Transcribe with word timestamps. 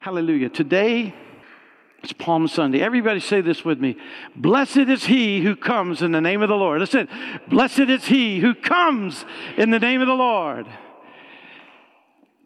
Hallelujah. 0.00 0.48
Today 0.48 1.12
it's 2.04 2.12
Palm 2.12 2.46
Sunday. 2.46 2.80
Everybody 2.80 3.18
say 3.18 3.40
this 3.40 3.64
with 3.64 3.80
me. 3.80 3.96
Blessed 4.36 4.76
is 4.76 5.06
he 5.06 5.40
who 5.40 5.56
comes 5.56 6.02
in 6.02 6.12
the 6.12 6.20
name 6.20 6.40
of 6.40 6.48
the 6.48 6.54
Lord. 6.54 6.78
Listen, 6.78 7.08
blessed 7.48 7.80
is 7.80 8.04
he 8.04 8.38
who 8.38 8.54
comes 8.54 9.24
in 9.56 9.70
the 9.70 9.80
name 9.80 10.00
of 10.00 10.06
the 10.06 10.14
Lord. 10.14 10.68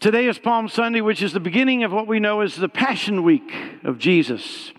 Today 0.00 0.26
is 0.26 0.38
Palm 0.38 0.66
Sunday, 0.68 1.02
which 1.02 1.22
is 1.22 1.34
the 1.34 1.40
beginning 1.40 1.84
of 1.84 1.92
what 1.92 2.06
we 2.06 2.20
know 2.20 2.40
as 2.40 2.56
the 2.56 2.70
Passion 2.70 3.22
Week 3.22 3.52
of 3.84 3.98
Jesus. 3.98 4.72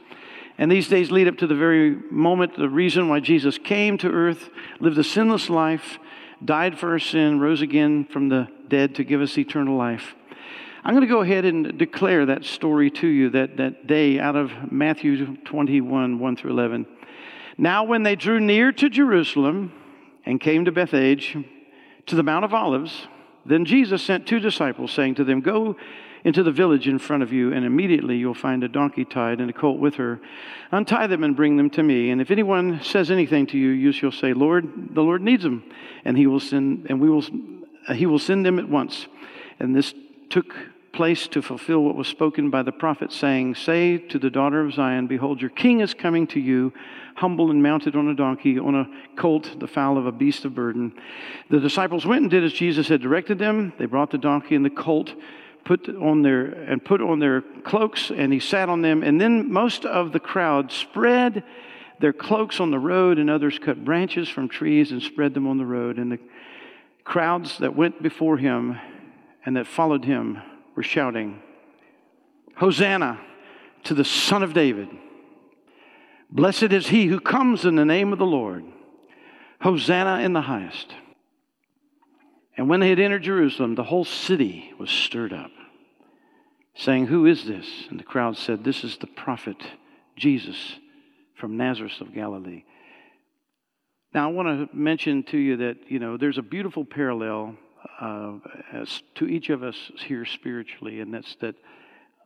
And 0.58 0.72
these 0.72 0.88
days 0.88 1.12
lead 1.12 1.28
up 1.28 1.38
to 1.38 1.48
the 1.48 1.56
very 1.56 1.92
moment, 2.10 2.58
the 2.58 2.70
reason 2.70 3.08
why 3.08 3.20
Jesus 3.20 3.60
came 3.60 4.00
to 4.00 4.10
earth, 4.10 4.50
lived 4.80 4.98
a 4.98 5.04
sinless 5.04 5.48
life, 5.48 6.00
died 6.44 6.80
for 6.80 6.90
our 6.90 7.00
sin, 7.00 7.40
rose 7.40 7.62
again 7.62 8.06
from 8.06 8.30
the 8.30 8.48
dead 8.68 8.96
to 8.96 9.04
give 9.04 9.22
us 9.22 9.38
eternal 9.38 9.78
life. 9.78 10.16
I'm 10.86 10.94
going 10.94 11.08
to 11.08 11.14
go 11.14 11.22
ahead 11.22 11.46
and 11.46 11.78
declare 11.78 12.26
that 12.26 12.44
story 12.44 12.92
to 12.92 13.08
you 13.08 13.30
that, 13.30 13.56
that 13.56 13.88
day 13.88 14.20
out 14.20 14.36
of 14.36 14.52
Matthew 14.70 15.38
21, 15.38 16.20
1 16.20 16.36
through 16.36 16.52
11. 16.52 16.86
Now, 17.58 17.86
when 17.86 18.04
they 18.04 18.18
drew 18.18 18.42
near 18.42 18.74
to 18.74 18.90
Jerusalem 18.90 19.72
and 20.26 20.42
came 20.42 20.66
to 20.66 20.74
Bethphage, 20.74 21.38
to 22.08 22.16
the 22.16 22.24
Mount 22.24 22.44
of 22.44 22.54
Olives, 22.54 23.08
then 23.46 23.64
Jesus 23.64 24.04
sent 24.04 24.28
two 24.28 24.42
disciples, 24.42 24.92
saying 24.92 25.16
to 25.16 25.24
them, 25.24 25.40
Go 25.40 25.78
into 26.26 26.44
the 26.44 26.52
village 26.52 26.86
in 26.86 27.00
front 27.00 27.24
of 27.24 27.32
you, 27.32 27.54
and 27.54 27.66
immediately 27.66 28.18
you'll 28.18 28.34
find 28.34 28.62
a 28.62 28.68
donkey 28.68 29.06
tied 29.06 29.40
and 29.40 29.50
a 29.50 29.54
colt 29.54 29.80
with 29.80 29.96
her. 29.96 30.20
Untie 30.74 31.08
them 31.08 31.24
and 31.24 31.34
bring 31.34 31.56
them 31.56 31.70
to 31.70 31.84
me. 31.84 32.10
And 32.10 32.20
if 32.20 32.30
anyone 32.30 32.82
says 32.84 33.10
anything 33.10 33.48
to 33.48 33.58
you, 33.58 33.70
you 33.70 33.94
shall 33.94 34.12
say, 34.12 34.34
Lord, 34.34 34.94
the 34.94 35.02
Lord 35.02 35.22
needs 35.22 35.44
them, 35.44 35.64
and 36.04 36.18
he 36.18 36.28
will 36.28 36.42
send, 36.42 36.88
and 36.90 37.00
we 37.00 37.10
will, 37.10 37.24
he 37.96 38.06
will 38.06 38.20
send 38.20 38.46
them 38.46 38.60
at 38.60 38.68
once. 38.68 39.08
And 39.62 39.74
this 39.74 39.94
took 40.30 40.54
place 40.94 41.28
to 41.28 41.42
fulfill 41.42 41.84
what 41.84 41.96
was 41.96 42.08
spoken 42.08 42.52
by 42.52 42.62
the 42.62 42.72
prophet, 42.72 43.12
saying, 43.12 43.56
Say 43.56 43.98
to 43.98 44.20
the 44.20 44.30
daughter 44.30 44.62
of 44.62 44.74
Zion, 44.74 45.08
Behold, 45.08 45.42
your 45.42 45.50
king 45.50 45.82
is 45.82 45.94
coming 45.96 46.28
to 46.28 46.40
you, 46.40 46.72
humble 47.16 47.50
and 47.50 47.62
mounted 47.62 47.96
on 47.96 48.08
a 48.08 48.16
donkey, 48.16 48.60
on 48.60 48.76
a 48.76 48.88
colt, 49.16 49.60
the 49.60 49.68
foal 49.68 49.98
of 49.98 50.06
a 50.06 50.12
beast 50.12 50.46
of 50.46 50.54
burden. 50.54 50.94
The 51.50 51.60
disciples 51.60 52.06
went 52.06 52.22
and 52.22 52.32
did 52.32 52.44
as 52.44 52.54
Jesus 52.54 52.88
had 52.88 53.02
directed 53.02 53.40
them. 53.40 53.74
They 53.80 53.86
brought 53.86 54.12
the 54.12 54.20
donkey 54.20 54.56
and 54.56 54.64
the 54.64 54.70
colt. 54.70 55.14
Put 55.66 55.90
on 55.90 56.22
their 56.22 56.46
and 56.46 56.84
put 56.84 57.02
on 57.02 57.20
their 57.20 57.42
cloaks, 57.42 58.12
and 58.12 58.32
he 58.32 58.40
sat 58.40 58.70
on 58.70 58.82
them. 58.82 59.02
And 59.02 59.20
then 59.20 59.52
most 59.52 59.86
of 59.86 60.12
the 60.12 60.20
crowd 60.20 60.72
spread 60.72 61.44
their 62.00 62.14
cloaks 62.14 62.60
on 62.60 62.70
the 62.70 62.80
road, 62.80 63.18
and 63.18 63.30
others 63.30 63.58
cut 63.58 63.84
branches 63.84 64.30
from 64.30 64.48
trees 64.48 64.92
and 64.92 65.02
spread 65.02 65.34
them 65.34 65.48
on 65.48 65.58
the 65.58 65.66
road. 65.66 65.98
And 65.98 66.12
the 66.12 66.20
crowds 67.04 67.58
that 67.60 67.76
went 67.76 68.04
before 68.04 68.38
him 68.38 68.78
and 69.46 69.58
that 69.58 69.68
followed 69.68 70.06
him 70.06 70.42
were 70.76 70.84
shouting, 70.84 71.42
Hosanna 72.56 73.20
to 73.84 73.94
the 73.94 74.06
Son 74.06 74.44
of 74.44 74.54
David. 74.54 74.90
Blessed 76.30 76.72
is 76.72 76.88
he 76.88 77.06
who 77.06 77.20
comes 77.20 77.66
in 77.66 77.76
the 77.76 77.86
name 77.86 78.14
of 78.14 78.20
the 78.20 78.26
Lord. 78.26 78.66
Hosanna 79.62 80.24
in 80.24 80.34
the 80.34 80.42
highest. 80.42 80.94
And 82.58 82.70
when 82.70 82.80
they 82.80 82.90
had 82.90 83.00
entered 83.00 83.24
Jerusalem, 83.24 83.76
the 83.76 83.84
whole 83.84 84.06
city 84.06 84.74
was 84.78 84.90
stirred 84.90 85.34
up, 85.34 85.52
saying, 86.76 87.08
Who 87.08 87.26
is 87.26 87.46
this? 87.46 87.68
And 87.90 88.00
the 88.00 88.04
crowd 88.04 88.38
said, 88.38 88.64
This 88.64 88.84
is 88.84 88.98
the 88.98 89.08
prophet 89.08 89.58
Jesus 90.16 90.80
from 91.36 91.58
Nazareth 91.58 92.00
of 92.02 92.14
Galilee. 92.14 92.64
Now, 94.14 94.30
I 94.30 94.32
want 94.32 94.70
to 94.72 94.76
mention 94.76 95.24
to 95.24 95.38
you 95.38 95.58
that, 95.58 95.78
you 95.88 95.98
know, 95.98 96.18
there's 96.18 96.38
a 96.38 96.44
beautiful 96.44 96.86
parallel 96.86 97.56
uh, 98.00 98.34
as 98.72 99.02
to 99.16 99.28
each 99.28 99.50
of 99.50 99.64
us 99.64 99.92
here 100.06 100.26
spiritually, 100.26 101.00
and 101.00 101.14
that's 101.14 101.36
that 101.42 101.56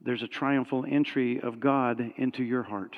there's 0.02 0.24
a 0.24 0.28
triumphal 0.28 0.86
entry 0.90 1.40
of 1.42 1.60
God 1.60 2.14
into 2.18 2.44
your 2.44 2.64
heart. 2.64 2.96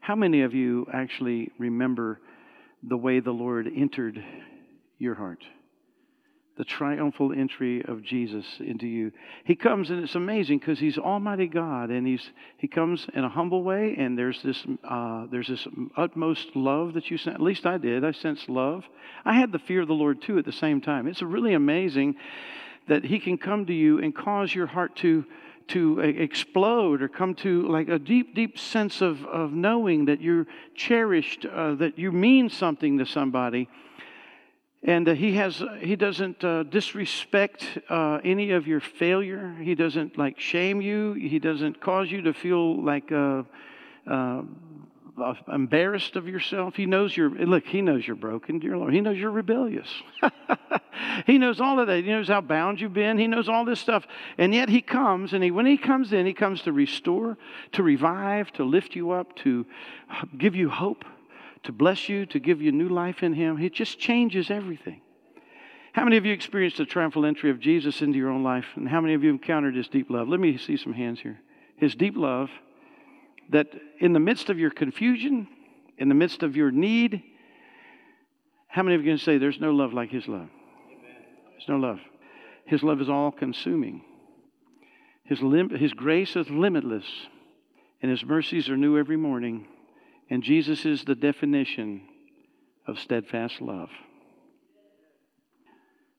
How 0.00 0.16
many 0.16 0.42
of 0.42 0.54
you 0.54 0.86
actually 0.92 1.50
remember 1.58 2.20
the 2.82 2.96
way 2.96 3.20
the 3.20 3.32
Lord 3.32 3.68
entered 3.74 4.22
your 4.98 5.14
heart? 5.14 5.44
The 6.60 6.64
triumphal 6.66 7.32
entry 7.32 7.82
of 7.86 8.02
Jesus 8.02 8.44
into 8.60 8.86
you. 8.86 9.10
He 9.44 9.54
comes, 9.54 9.88
and 9.88 10.04
it's 10.04 10.14
amazing 10.14 10.58
because 10.58 10.78
He's 10.78 10.98
Almighty 10.98 11.46
God, 11.46 11.88
and 11.88 12.06
He's 12.06 12.32
He 12.58 12.68
comes 12.68 13.06
in 13.14 13.24
a 13.24 13.30
humble 13.30 13.62
way, 13.62 13.94
and 13.96 14.18
there's 14.18 14.42
this 14.42 14.66
uh, 14.84 15.24
there's 15.30 15.48
this 15.48 15.66
utmost 15.96 16.54
love 16.54 16.92
that 16.92 17.10
you 17.10 17.16
sense. 17.16 17.34
At 17.34 17.40
least 17.40 17.64
I 17.64 17.78
did. 17.78 18.04
I 18.04 18.12
sensed 18.12 18.50
love. 18.50 18.84
I 19.24 19.32
had 19.32 19.52
the 19.52 19.58
fear 19.58 19.80
of 19.80 19.88
the 19.88 19.94
Lord 19.94 20.20
too 20.20 20.36
at 20.36 20.44
the 20.44 20.52
same 20.52 20.82
time. 20.82 21.06
It's 21.06 21.22
really 21.22 21.54
amazing 21.54 22.16
that 22.88 23.04
He 23.04 23.20
can 23.20 23.38
come 23.38 23.64
to 23.64 23.72
you 23.72 23.98
and 23.98 24.14
cause 24.14 24.54
your 24.54 24.66
heart 24.66 24.96
to 24.96 25.24
to 25.68 26.00
explode 26.00 27.00
or 27.00 27.08
come 27.08 27.34
to 27.36 27.66
like 27.68 27.88
a 27.88 27.98
deep, 27.98 28.34
deep 28.34 28.58
sense 28.58 29.00
of, 29.00 29.24
of 29.24 29.52
knowing 29.52 30.04
that 30.06 30.20
you're 30.20 30.46
cherished, 30.74 31.46
uh, 31.46 31.74
that 31.76 31.98
you 31.98 32.12
mean 32.12 32.50
something 32.50 32.98
to 32.98 33.06
somebody 33.06 33.66
and 34.82 35.08
uh, 35.08 35.14
he 35.14 35.34
has 35.34 35.62
he 35.80 35.94
doesn't 35.96 36.42
uh, 36.42 36.62
disrespect 36.64 37.78
uh, 37.88 38.20
any 38.24 38.52
of 38.52 38.66
your 38.66 38.80
failure. 38.80 39.54
He 39.60 39.74
doesn't 39.74 40.16
like 40.16 40.40
shame 40.40 40.80
you. 40.80 41.12
He 41.12 41.38
doesn't 41.38 41.80
cause 41.80 42.10
you 42.10 42.22
to 42.22 42.32
feel 42.32 42.82
like 42.82 43.12
uh, 43.12 43.42
uh, 44.06 44.42
embarrassed 45.52 46.16
of 46.16 46.26
yourself. 46.26 46.76
He 46.76 46.86
knows 46.86 47.14
you're 47.14 47.30
look 47.30 47.66
he 47.66 47.82
knows 47.82 48.06
you're 48.06 48.16
broken 48.16 48.58
dear 48.58 48.78
lord. 48.78 48.94
He 48.94 49.00
knows 49.00 49.18
you're 49.18 49.30
rebellious. 49.30 49.88
He 51.26 51.38
knows 51.38 51.60
all 51.60 51.80
of 51.80 51.86
that. 51.86 52.04
He 52.04 52.10
knows 52.10 52.28
how 52.28 52.40
bound 52.40 52.80
you've 52.80 52.92
been. 52.92 53.18
He 53.18 53.26
knows 53.26 53.48
all 53.48 53.64
this 53.64 53.80
stuff. 53.80 54.06
And 54.38 54.54
yet 54.54 54.68
he 54.68 54.80
comes 54.80 55.32
and 55.32 55.42
he 55.42 55.50
when 55.50 55.66
he 55.66 55.76
comes 55.76 56.12
in 56.12 56.26
he 56.26 56.32
comes 56.32 56.62
to 56.62 56.72
restore 56.72 57.38
to 57.72 57.82
revive 57.82 58.52
to 58.52 58.64
lift 58.64 58.94
you 58.94 59.12
up 59.12 59.34
to 59.36 59.66
give 60.36 60.54
you 60.54 60.68
hope 60.68 61.04
to 61.64 61.72
bless 61.72 62.08
you, 62.08 62.26
to 62.26 62.38
give 62.38 62.62
you 62.62 62.72
new 62.72 62.88
life 62.88 63.22
in 63.22 63.34
Him. 63.34 63.58
It 63.58 63.74
just 63.74 63.98
changes 63.98 64.50
everything. 64.50 65.02
How 65.92 66.04
many 66.04 66.16
of 66.16 66.24
you 66.24 66.32
experienced 66.32 66.78
the 66.78 66.84
triumphal 66.84 67.26
entry 67.26 67.50
of 67.50 67.58
Jesus 67.58 68.00
into 68.00 68.16
your 68.16 68.30
own 68.30 68.42
life? 68.42 68.66
And 68.76 68.88
how 68.88 69.00
many 69.00 69.14
of 69.14 69.24
you 69.24 69.30
encountered 69.30 69.74
His 69.74 69.88
deep 69.88 70.08
love? 70.08 70.28
Let 70.28 70.40
me 70.40 70.56
see 70.56 70.76
some 70.76 70.92
hands 70.92 71.20
here. 71.20 71.40
His 71.76 71.94
deep 71.94 72.16
love 72.16 72.50
that 73.50 73.66
in 73.98 74.12
the 74.12 74.20
midst 74.20 74.48
of 74.48 74.58
your 74.58 74.70
confusion, 74.70 75.48
in 75.98 76.08
the 76.08 76.14
midst 76.14 76.42
of 76.42 76.56
your 76.56 76.70
need, 76.70 77.22
how 78.68 78.82
many 78.82 78.94
of 78.94 79.04
you 79.04 79.10
can 79.10 79.18
say 79.18 79.38
there's 79.38 79.60
no 79.60 79.72
love 79.72 79.92
like 79.92 80.10
His 80.10 80.28
love? 80.28 80.48
There's 81.50 81.68
no 81.68 81.76
love. 81.76 81.98
His 82.64 82.82
love 82.84 83.00
is 83.00 83.08
all 83.08 83.32
consuming. 83.32 84.04
His, 85.24 85.42
lim- 85.42 85.70
his 85.70 85.92
grace 85.92 86.36
is 86.36 86.48
limitless, 86.48 87.04
and 88.00 88.10
His 88.10 88.24
mercies 88.24 88.68
are 88.68 88.76
new 88.76 88.96
every 88.96 89.16
morning. 89.16 89.66
And 90.30 90.42
Jesus 90.42 90.86
is 90.86 91.04
the 91.04 91.16
definition 91.16 92.02
of 92.86 92.98
steadfast 92.98 93.60
love. 93.60 93.90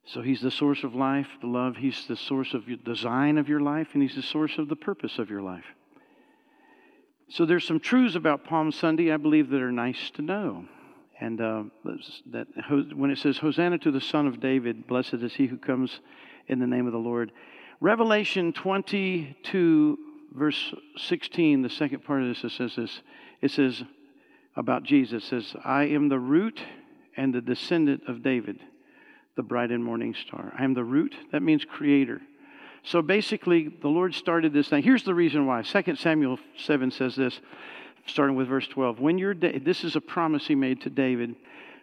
So 0.06 0.22
he's 0.22 0.42
the 0.42 0.52
source 0.52 0.84
of 0.84 0.94
life, 0.94 1.28
the 1.40 1.48
love. 1.48 1.78
He's 1.78 2.06
the 2.08 2.18
source 2.18 2.54
of 2.54 2.66
the 2.66 2.76
design 2.76 3.38
of 3.38 3.48
your 3.48 3.62
life, 3.62 3.90
and 3.94 4.04
he's 4.04 4.16
the 4.16 4.22
source 4.22 4.58
of 4.58 4.68
the 4.68 4.76
purpose 4.76 5.18
of 5.18 5.30
your 5.30 5.42
life. 5.42 5.64
So 7.30 7.46
there's 7.46 7.66
some 7.66 7.80
truths 7.80 8.16
about 8.16 8.44
Palm 8.44 8.74
Sunday 8.74 9.12
I 9.12 9.18
believe 9.18 9.50
that 9.50 9.62
are 9.62 9.72
nice 9.72 10.12
to 10.16 10.22
know. 10.22 10.66
And 11.22 11.40
uh, 11.40 11.64
that 12.32 12.48
when 12.94 13.12
it 13.12 13.20
says, 13.20 13.38
Hosanna 13.38 13.78
to 13.78 13.92
the 13.92 14.02
Son 14.02 14.28
of 14.28 14.42
David, 14.42 14.88
blessed 14.88 15.14
is 15.14 15.34
he 15.34 15.48
who 15.48 15.58
comes 15.58 16.02
in 16.48 16.60
the 16.60 16.68
name 16.68 16.88
of 16.88 16.94
the 16.94 17.00
Lord. 17.00 17.32
Revelation 17.80 18.52
22, 18.52 19.98
verse 20.34 20.74
16, 20.98 21.62
the 21.62 21.70
second 21.70 22.04
part 22.04 22.24
of 22.24 22.28
this, 22.28 22.44
it 22.44 22.52
says 22.52 22.76
this. 22.76 23.02
It 23.40 23.52
says, 23.52 23.84
about 24.56 24.84
Jesus 24.84 25.24
says, 25.24 25.56
I 25.64 25.84
am 25.86 26.10
the 26.10 26.20
root 26.20 26.62
and 27.16 27.34
the 27.34 27.42
descendant 27.42 28.04
of 28.08 28.24
David, 28.24 28.60
the 29.36 29.44
bright 29.44 29.72
and 29.72 29.84
morning 29.84 30.14
star. 30.14 30.54
I 30.58 30.64
am 30.64 30.74
the 30.74 30.84
root, 30.84 31.16
that 31.32 31.42
means 31.42 31.66
creator. 31.66 32.22
So 32.84 33.02
basically, 33.02 33.68
the 33.68 33.88
Lord 33.88 34.16
started 34.16 34.54
this 34.54 34.68
thing. 34.68 34.84
Here's 34.84 35.04
the 35.04 35.14
reason 35.14 35.46
why. 35.46 35.62
2 35.62 35.96
Samuel 35.96 36.40
7 36.58 36.92
says 36.92 37.16
this, 37.16 37.40
starting 38.08 38.36
with 38.36 38.48
verse 38.48 38.68
12. 38.68 39.00
When 39.00 39.18
your 39.18 39.34
day, 39.34 39.60
this 39.60 39.84
is 39.84 39.96
a 39.96 40.02
promise 40.02 40.48
he 40.48 40.56
made 40.56 40.82
to 40.82 40.90
David. 40.90 41.36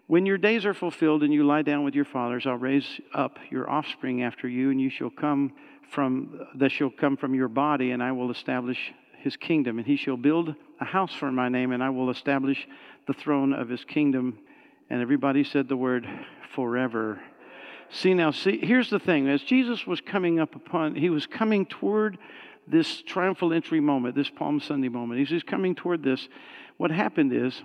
When 0.08 0.26
your 0.26 0.38
days 0.38 0.64
are 0.66 0.75
fulfilled 0.75 1.22
and 1.22 1.32
you 1.32 1.46
lie 1.46 1.62
down 1.62 1.84
with 1.84 1.94
your 1.94 2.04
fathers, 2.04 2.46
I'll 2.46 2.56
raise 2.56 3.00
up 3.14 3.38
your 3.50 3.70
offspring 3.70 4.22
after 4.22 4.48
you, 4.48 4.70
and 4.70 4.81
you 4.81 4.90
shall 4.90 5.10
come 5.10 5.52
from 5.90 6.46
that 6.56 6.70
shall 6.70 6.90
come 6.90 7.16
from 7.16 7.34
your 7.34 7.48
body, 7.48 7.92
and 7.92 8.02
I 8.02 8.12
will 8.12 8.31
establish 8.31 8.92
his 9.18 9.36
kingdom, 9.36 9.78
and 9.78 9.86
he 9.86 9.96
shall 9.96 10.16
build 10.16 10.54
a 10.80 10.84
house 10.84 11.12
for 11.12 11.30
my 11.30 11.48
name, 11.48 11.72
and 11.72 11.82
I 11.82 11.90
will 11.90 12.10
establish 12.10 12.66
the 13.06 13.12
throne 13.12 13.52
of 13.52 13.68
his 13.68 13.84
kingdom. 13.84 14.38
And 14.90 15.02
everybody 15.02 15.44
said 15.44 15.68
the 15.68 15.76
word 15.76 16.08
forever. 16.54 17.20
See 17.90 18.14
now, 18.14 18.30
see, 18.30 18.58
here's 18.58 18.90
the 18.90 18.98
thing. 18.98 19.28
As 19.28 19.42
Jesus 19.42 19.86
was 19.86 20.00
coming 20.00 20.40
up 20.40 20.54
upon, 20.54 20.94
he 20.94 21.10
was 21.10 21.26
coming 21.26 21.66
toward 21.66 22.18
this 22.66 23.02
triumphal 23.02 23.52
entry 23.52 23.80
moment, 23.80 24.14
this 24.14 24.30
Palm 24.30 24.60
Sunday 24.60 24.88
moment. 24.88 25.26
He's 25.26 25.42
coming 25.42 25.74
toward 25.74 26.02
this. 26.02 26.28
What 26.76 26.90
happened 26.90 27.32
is 27.32 27.62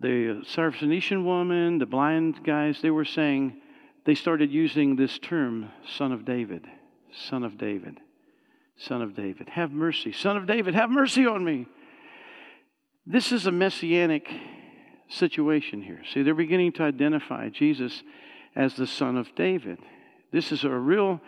the 0.00 0.42
Syrophoenician 0.44 1.24
woman, 1.24 1.78
the 1.78 1.86
blind 1.86 2.42
guys, 2.44 2.80
they 2.82 2.90
were 2.90 3.04
saying, 3.04 3.60
they 4.04 4.16
started 4.16 4.50
using 4.50 4.96
this 4.96 5.18
term, 5.20 5.70
son 5.96 6.10
of 6.10 6.24
David, 6.24 6.66
son 7.12 7.44
of 7.44 7.56
David 7.56 8.00
son 8.76 9.02
of 9.02 9.14
David. 9.14 9.48
Have 9.50 9.72
mercy. 9.72 10.12
Son 10.12 10.36
of 10.36 10.46
David, 10.46 10.74
have 10.74 10.90
mercy 10.90 11.26
on 11.26 11.44
me. 11.44 11.66
This 13.06 13.32
is 13.32 13.46
a 13.46 13.52
messianic 13.52 14.28
situation 15.08 15.82
here. 15.82 16.02
See, 16.12 16.22
they're 16.22 16.34
beginning 16.34 16.72
to 16.72 16.84
identify 16.84 17.48
Jesus 17.48 18.02
as 18.54 18.74
the 18.74 18.86
son 18.86 19.16
of 19.16 19.34
David. 19.34 19.78
This 20.32 20.52
is 20.52 20.64
a 20.64 20.70
real 20.70 21.20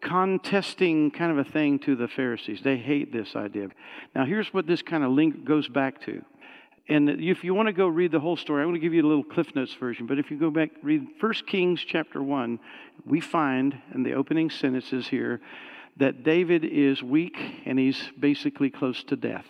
contesting 0.00 1.10
kind 1.10 1.30
of 1.30 1.38
a 1.38 1.50
thing 1.50 1.78
to 1.80 1.94
the 1.94 2.08
Pharisees. 2.08 2.62
They 2.62 2.76
hate 2.76 3.12
this 3.12 3.36
idea. 3.36 3.68
Now, 4.14 4.24
here's 4.24 4.52
what 4.52 4.66
this 4.66 4.82
kind 4.82 5.04
of 5.04 5.12
link 5.12 5.44
goes 5.44 5.68
back 5.68 6.00
to. 6.06 6.22
And 6.88 7.08
if 7.08 7.44
you 7.44 7.54
want 7.54 7.66
to 7.68 7.72
go 7.72 7.86
read 7.86 8.10
the 8.10 8.18
whole 8.18 8.36
story, 8.36 8.62
I 8.62 8.64
want 8.64 8.74
to 8.74 8.80
give 8.80 8.94
you 8.94 9.06
a 9.06 9.08
little 9.08 9.22
Cliff 9.22 9.54
Notes 9.54 9.74
version. 9.74 10.06
But 10.06 10.18
if 10.18 10.30
you 10.30 10.38
go 10.38 10.50
back, 10.50 10.70
read 10.82 11.06
1 11.20 11.32
Kings 11.46 11.84
chapter 11.86 12.22
1, 12.22 12.58
we 13.04 13.20
find 13.20 13.80
in 13.94 14.02
the 14.02 14.14
opening 14.14 14.50
sentences 14.50 15.06
here 15.06 15.40
that 15.96 16.22
David 16.22 16.64
is 16.64 17.02
weak 17.02 17.36
and 17.66 17.78
he's 17.78 18.00
basically 18.18 18.70
close 18.70 19.02
to 19.04 19.16
death. 19.16 19.46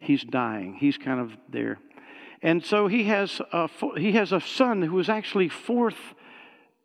He's 0.00 0.22
dying. 0.22 0.74
He's 0.74 0.98
kind 0.98 1.20
of 1.20 1.32
there. 1.48 1.78
And 2.42 2.64
so 2.64 2.88
he 2.88 3.04
has 3.04 3.40
a, 3.52 3.68
he 3.96 4.12
has 4.12 4.32
a 4.32 4.40
son 4.40 4.82
who 4.82 4.98
is 4.98 5.08
actually 5.08 5.48
fourth 5.48 5.96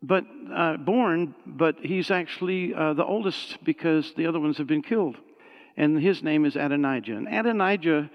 but 0.02 0.24
uh, 0.54 0.76
born, 0.76 1.34
but 1.44 1.76
he's 1.82 2.10
actually 2.10 2.72
uh, 2.74 2.94
the 2.94 3.04
oldest 3.04 3.62
because 3.64 4.12
the 4.14 4.26
other 4.26 4.38
ones 4.38 4.58
have 4.58 4.66
been 4.66 4.82
killed. 4.82 5.16
And 5.76 6.00
his 6.00 6.22
name 6.22 6.44
is 6.44 6.56
Adonijah. 6.56 7.16
And 7.16 7.28
Adonijah 7.28 8.10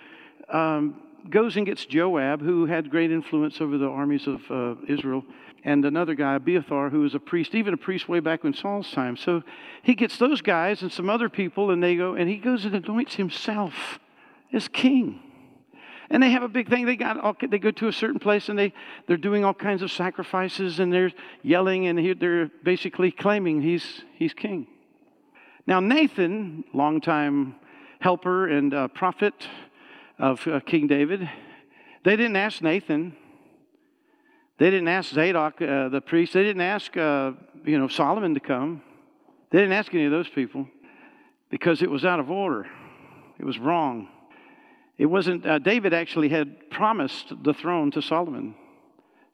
um, 0.50 1.02
goes 1.30 1.58
and 1.58 1.66
gets 1.66 1.86
Joab, 1.86 2.42
who 2.42 2.66
had 2.66 2.90
great 2.90 3.12
influence 3.12 3.60
over 3.62 3.78
the 3.78 3.88
armies 3.88 4.28
of 4.28 4.42
uh, 4.50 4.76
Israel, 4.88 5.26
and 5.66 5.86
another 5.86 6.14
guy, 6.14 6.36
Abiathar, 6.36 6.90
who 6.90 7.02
was 7.02 7.16
a 7.16 7.20
priest, 7.20 7.56
even 7.56 7.74
a 7.74 7.78
priest 7.78 8.10
way 8.10 8.20
back 8.20 8.44
in 8.44 8.54
Saul's 8.54 8.92
time. 8.92 9.16
So 9.16 9.44
he 9.82 9.96
gets 9.96 10.18
those 10.18 10.42
guys 10.42 10.82
and 10.82 10.92
some 10.92 11.10
other 11.10 11.30
people, 11.30 11.72
and 11.72 11.82
they 11.82 11.96
go, 11.96 12.16
and 12.16 12.30
he 12.30 12.38
goes 12.38 12.66
and 12.66 12.76
anoints 12.76 13.16
himself 13.16 14.00
as 14.52 14.68
king. 14.68 15.22
And 16.10 16.22
they 16.22 16.32
have 16.32 16.44
a 16.44 16.50
big 16.50 16.70
thing. 16.70 16.86
They 16.86 16.98
got 16.98 17.20
all, 17.20 17.36
they 17.42 17.58
go 17.58 17.72
to 17.72 17.88
a 17.88 17.94
certain 17.94 18.20
place 18.20 18.50
and 18.50 18.60
they 18.60 18.74
they're 19.08 19.18
doing 19.18 19.44
all 19.44 19.54
kinds 19.54 19.82
of 19.82 19.92
sacrifices 19.92 20.80
and 20.80 20.94
they're 20.94 21.12
yelling 21.42 21.88
and 21.88 21.98
he, 21.98 22.14
they're 22.14 22.52
basically 22.64 23.10
claiming 23.10 23.62
he's 23.62 24.04
he's 24.14 24.34
king. 24.34 24.68
Now 25.66 25.80
Nathan, 25.80 26.66
longtime 26.74 27.56
helper 28.00 28.48
and 28.48 28.74
uh, 28.74 28.90
prophet 28.90 29.48
of 30.20 30.46
uh, 30.46 30.60
King 30.60 30.88
David, 30.88 31.28
they 32.04 32.16
didn't 32.16 32.36
ask 32.36 32.62
Nathan. 32.62 33.16
They 34.58 34.70
didn't 34.70 34.88
ask 34.88 35.14
Zadok, 35.14 35.62
uh, 35.62 35.90
the 35.90 36.02
priest. 36.02 36.34
They 36.34 36.44
didn't 36.44 36.62
ask, 36.62 36.96
uh, 36.96 37.32
you 37.66 37.78
know, 37.80 37.88
Solomon 37.88 38.34
to 38.36 38.40
come. 38.40 38.82
They 39.50 39.60
didn't 39.60 39.74
ask 39.74 39.94
any 39.94 40.06
of 40.06 40.12
those 40.12 40.30
people 40.30 40.68
because 41.50 41.82
it 41.82 41.90
was 41.90 42.06
out 42.06 42.20
of 42.20 42.30
order. 42.30 42.68
It 43.40 43.46
was 43.46 43.58
wrong. 43.60 44.08
It 44.98 45.08
wasn't, 45.08 45.46
uh, 45.46 45.60
David 45.60 45.94
actually 45.94 46.30
had 46.30 46.70
promised 46.70 47.34
the 47.44 47.54
throne 47.54 47.92
to 47.92 48.02
Solomon. 48.02 48.56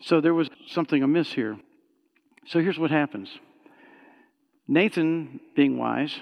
So 0.01 0.21
there 0.21 0.33
was 0.33 0.49
something 0.67 1.03
amiss 1.03 1.33
here. 1.33 1.59
So 2.45 2.59
here's 2.59 2.79
what 2.79 2.91
happens 2.91 3.29
Nathan, 4.67 5.39
being 5.55 5.77
wise, 5.77 6.19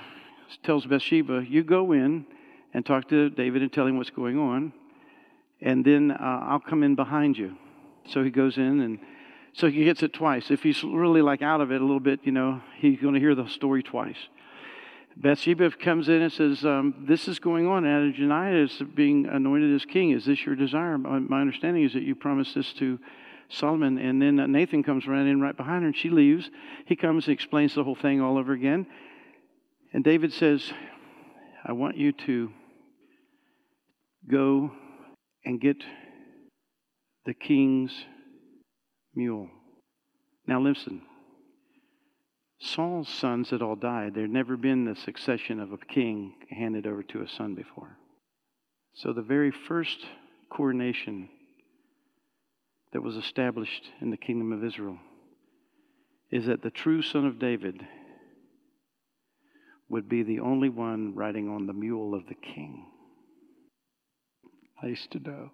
tells 0.64 0.86
Bathsheba, 0.86 1.46
You 1.48 1.64
go 1.64 1.92
in 1.92 2.26
and 2.74 2.86
talk 2.86 3.10
to 3.10 3.30
David 3.30 3.62
and 3.62 3.72
tell 3.72 3.86
him 3.86 3.98
what's 3.98 4.10
going 4.10 4.38
on, 4.38 4.74
and 5.62 5.86
then 5.86 6.12
uh, 6.12 6.40
I'll 6.44 6.60
come 6.60 6.84
in 6.84 6.96
behind 6.96 7.38
you. 7.38 7.56
So 8.08 8.24
he 8.24 8.30
goes 8.30 8.58
in 8.58 8.82
and 8.82 9.00
so 9.54 9.70
he 9.70 9.84
gets 9.86 10.04
it 10.04 10.14
twice. 10.14 10.52
If 10.52 10.64
he's 10.64 10.84
really 10.84 11.22
like 11.22 11.42
out 11.42 11.62
of 11.62 11.72
it 11.72 11.82
a 11.82 11.84
little 11.84 12.00
bit, 12.00 12.20
you 12.24 12.32
know, 12.32 12.62
he's 12.78 13.00
going 13.00 13.16
to 13.16 13.20
hear 13.20 13.34
the 13.34 13.48
story 13.48 13.82
twice. 13.82 14.18
Bathsheba 15.16 15.72
comes 15.72 16.10
in 16.10 16.22
and 16.22 16.32
says, 16.32 16.64
um, 16.64 16.94
This 17.08 17.28
is 17.28 17.40
going 17.40 17.66
on. 17.68 17.84
Adonijah 17.84 18.56
is 18.56 18.84
being 18.94 19.26
anointed 19.26 19.74
as 19.74 19.84
king. 19.84 20.12
Is 20.12 20.26
this 20.26 20.46
your 20.46 20.56
desire? 20.56 20.98
My 20.98 21.42
understanding 21.42 21.84
is 21.84 21.94
that 21.94 22.04
you 22.04 22.14
promised 22.14 22.54
this 22.54 22.72
to 22.74 23.00
Solomon. 23.50 23.98
And 23.98 24.22
then 24.22 24.36
Nathan 24.52 24.84
comes 24.84 25.08
running 25.08 25.30
in 25.30 25.42
right 25.42 25.58
behind 25.58 25.82
her 25.82 25.88
and 25.88 25.98
she 25.98 26.10
leaves. 26.10 26.52
He 26.86 26.96
comes 26.96 27.26
and 27.26 27.34
explains 27.34 27.74
the 27.74 27.84
whole 27.84 27.96
thing 27.96 28.22
all 28.22 28.38
over 28.38 28.54
again. 28.54 28.86
And 29.92 30.04
David 30.04 30.34
says, 30.34 30.72
I 31.66 31.72
want 31.72 31.98
you 31.98 32.12
to 32.12 32.52
go 34.30 34.72
and 35.46 35.60
get 35.60 35.78
the 37.28 37.34
king's 37.34 37.92
mule. 39.14 39.50
Now, 40.48 40.62
listen. 40.62 41.02
Saul's 42.58 43.10
sons 43.10 43.50
had 43.50 43.62
all 43.62 43.76
died. 43.76 44.16
There 44.16 44.24
had 44.24 44.32
never 44.32 44.56
been 44.56 44.86
the 44.86 44.96
succession 44.96 45.60
of 45.60 45.74
a 45.74 45.78
king 45.78 46.36
handed 46.50 46.88
over 46.88 47.04
to 47.04 47.22
a 47.22 47.28
son 47.28 47.54
before. 47.54 47.98
So 48.94 49.12
the 49.12 49.22
very 49.22 49.52
first 49.52 50.06
coronation 50.50 51.28
that 52.94 53.04
was 53.04 53.18
established 53.18 53.92
in 54.00 54.10
the 54.10 54.18
kingdom 54.18 54.54
of 54.54 54.64
Israel 54.64 54.98
is 56.32 56.46
that 56.46 56.64
the 56.64 56.72
true 56.72 57.02
son 57.02 57.26
of 57.26 57.40
David 57.40 57.86
would 59.90 60.08
be 60.08 60.24
the 60.24 60.40
only 60.40 60.70
one 60.70 61.14
riding 61.14 61.50
on 61.50 61.68
the 61.68 61.74
mule 61.74 62.16
of 62.16 62.26
the 62.28 62.36
king. 62.36 62.86
Nice 64.82 65.08
to 65.12 65.20
know. 65.20 65.52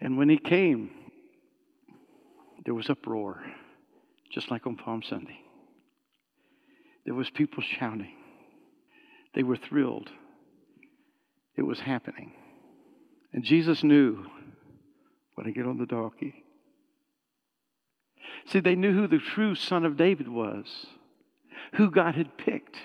And 0.00 0.18
when 0.18 0.28
he 0.28 0.38
came, 0.38 0.90
there 2.64 2.74
was 2.74 2.90
uproar 2.90 3.42
just 4.30 4.50
like 4.50 4.66
on 4.66 4.76
Palm 4.76 5.02
Sunday. 5.02 5.38
There 7.04 7.14
was 7.14 7.30
people 7.30 7.62
shouting. 7.62 8.12
They 9.34 9.42
were 9.42 9.56
thrilled. 9.56 10.10
It 11.56 11.62
was 11.62 11.80
happening. 11.80 12.32
And 13.32 13.44
Jesus 13.44 13.84
knew 13.84 14.26
when 15.34 15.46
I 15.46 15.50
get 15.50 15.66
on 15.66 15.78
the 15.78 15.86
donkey. 15.86 16.44
See, 18.46 18.60
they 18.60 18.74
knew 18.74 18.92
who 18.92 19.06
the 19.06 19.18
true 19.18 19.54
son 19.54 19.84
of 19.84 19.96
David 19.96 20.28
was, 20.28 20.86
who 21.74 21.90
God 21.90 22.14
had 22.14 22.36
picked 22.36 22.76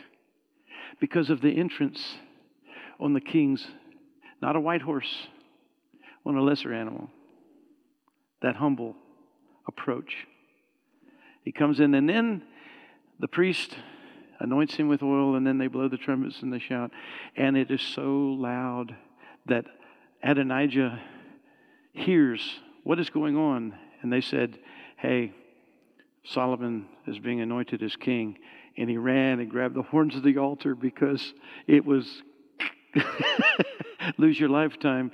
because 1.00 1.30
of 1.30 1.42
the 1.42 1.58
entrance 1.58 2.18
on 3.00 3.14
the 3.14 3.22
king's, 3.22 3.68
not 4.42 4.56
a 4.56 4.60
white 4.60 4.82
horse, 4.82 5.28
on 6.26 6.36
a 6.36 6.42
lesser 6.42 6.74
animal. 6.74 7.10
That 8.42 8.56
humble 8.56 8.96
approach. 9.68 10.28
He 11.44 11.52
comes 11.52 11.80
in, 11.80 11.94
and 11.94 12.10
then 12.10 12.44
the 13.20 13.28
priest 13.28 13.76
anoints 14.40 14.76
him 14.76 14.88
with 14.88 15.04
oil, 15.04 15.36
and 15.36 15.46
then 15.46 15.58
they 15.58 15.68
blow 15.68 15.88
the 15.88 15.98
trumpets 15.98 16.42
and 16.42 16.52
they 16.52 16.60
shout. 16.60 16.92
And 17.36 17.56
it 17.56 17.70
is 17.70 17.82
so 17.82 18.02
loud 18.02 18.96
that 19.46 19.66
Adonijah 20.24 21.00
hears 21.94 22.42
what 22.84 23.00
is 23.00 23.10
going 23.10 23.38
on. 23.38 23.76
And 24.02 24.12
they 24.12 24.22
said, 24.22 24.58
Hey, 24.98 25.34
Solomon 26.24 26.88
is 27.08 27.20
being 27.20 27.42
anointed 27.42 27.84
as 27.84 27.96
king. 27.96 28.38
And 28.78 28.90
he 28.90 28.98
ran 28.98 29.40
and 29.40 29.50
grabbed 29.50 29.76
the 29.76 29.84
horns 29.84 30.16
of 30.16 30.24
the 30.24 30.38
altar 30.38 30.76
because 30.76 31.34
it 31.68 31.86
was 31.86 32.24
lose 34.18 34.40
your 34.40 34.50
lifetime. 34.50 35.12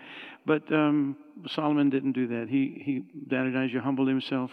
But 0.48 0.63
um, 0.72 1.18
Solomon 1.50 1.89
didn't 1.89 2.13
do 2.13 2.27
that. 2.27 2.48
He, 2.50 2.82
he 2.84 3.04
Adonijah 3.27 3.82
humbled 3.82 4.08
himself 4.08 4.50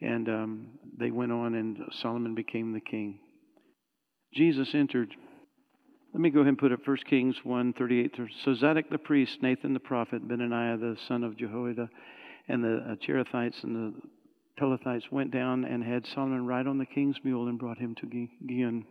and 0.00 0.28
um, 0.28 0.66
they 0.98 1.10
went 1.10 1.32
on, 1.32 1.54
and 1.54 1.78
Solomon 2.00 2.34
became 2.34 2.72
the 2.72 2.80
king. 2.80 3.18
Jesus 4.34 4.68
entered. 4.74 5.14
Let 6.12 6.20
me 6.20 6.30
go 6.30 6.40
ahead 6.40 6.48
and 6.48 6.58
put 6.58 6.72
up 6.72 6.80
1 6.84 6.96
Kings 7.08 7.36
1 7.42 7.72
38. 7.72 8.18
So 8.44 8.54
Zadok 8.54 8.90
the 8.90 8.98
priest, 8.98 9.38
Nathan 9.42 9.74
the 9.74 9.80
prophet, 9.80 10.26
Benaiah 10.26 10.76
the 10.76 10.96
son 11.08 11.24
of 11.24 11.36
Jehoiada, 11.36 11.88
and 12.48 12.62
the 12.62 12.76
uh, 12.76 12.94
Cherethites 12.96 13.62
and 13.62 13.76
the 13.76 14.00
Pelethites 14.60 15.10
went 15.10 15.30
down 15.30 15.64
and 15.64 15.82
had 15.82 16.06
Solomon 16.06 16.46
ride 16.46 16.66
on 16.66 16.78
the 16.78 16.86
king's 16.86 17.16
mule 17.24 17.48
and 17.48 17.58
brought 17.58 17.78
him 17.78 17.94
to 17.96 18.28
Gihon. 18.46 18.84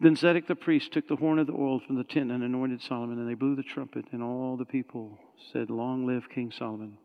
Then 0.00 0.14
Zadok 0.14 0.46
the 0.46 0.54
priest 0.54 0.92
took 0.92 1.08
the 1.08 1.16
horn 1.16 1.38
of 1.38 1.48
the 1.48 1.54
oil 1.54 1.80
from 1.80 1.96
the 1.96 2.04
tent 2.04 2.30
and 2.30 2.44
anointed 2.44 2.82
Solomon, 2.82 3.18
and 3.18 3.28
they 3.28 3.34
blew 3.34 3.56
the 3.56 3.64
trumpet, 3.64 4.04
and 4.12 4.22
all 4.22 4.56
the 4.56 4.64
people 4.64 5.18
said, 5.52 5.70
Long 5.70 6.06
live 6.06 6.28
King 6.32 6.52
Solomon. 6.56 6.98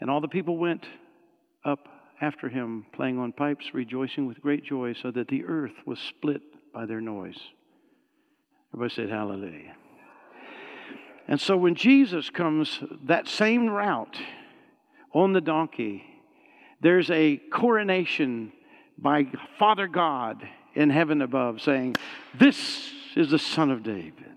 And 0.00 0.10
all 0.10 0.20
the 0.20 0.28
people 0.28 0.56
went 0.56 0.86
up 1.64 1.88
after 2.20 2.48
him, 2.48 2.86
playing 2.92 3.18
on 3.18 3.32
pipes, 3.32 3.74
rejoicing 3.74 4.26
with 4.26 4.40
great 4.40 4.64
joy, 4.64 4.94
so 4.94 5.10
that 5.10 5.28
the 5.28 5.44
earth 5.44 5.74
was 5.84 5.98
split 5.98 6.40
by 6.72 6.86
their 6.86 7.00
noise. 7.00 7.38
Everybody 8.72 8.94
said, 8.94 9.10
Hallelujah. 9.10 9.76
And 11.28 11.40
so 11.40 11.56
when 11.56 11.74
Jesus 11.74 12.30
comes 12.30 12.82
that 13.04 13.28
same 13.28 13.68
route 13.68 14.18
on 15.12 15.32
the 15.32 15.40
donkey, 15.40 16.04
there's 16.80 17.10
a 17.10 17.36
coronation 17.50 18.52
by 18.98 19.26
Father 19.58 19.86
God 19.86 20.46
in 20.74 20.90
heaven 20.90 21.22
above 21.22 21.60
saying, 21.60 21.96
This 22.38 22.90
is 23.16 23.30
the 23.30 23.38
Son 23.38 23.70
of 23.70 23.82
David. 23.82 24.36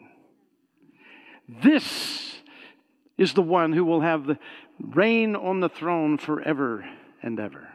This 1.64 2.36
is 3.18 3.34
the 3.34 3.42
one 3.42 3.74
who 3.74 3.86
will 3.86 4.02
have 4.02 4.26
the 4.26 4.38
reign 4.80 5.36
on 5.36 5.60
the 5.60 5.70
throne 5.70 6.18
forever 6.18 6.86
and 7.24 7.40
ever. 7.40 7.68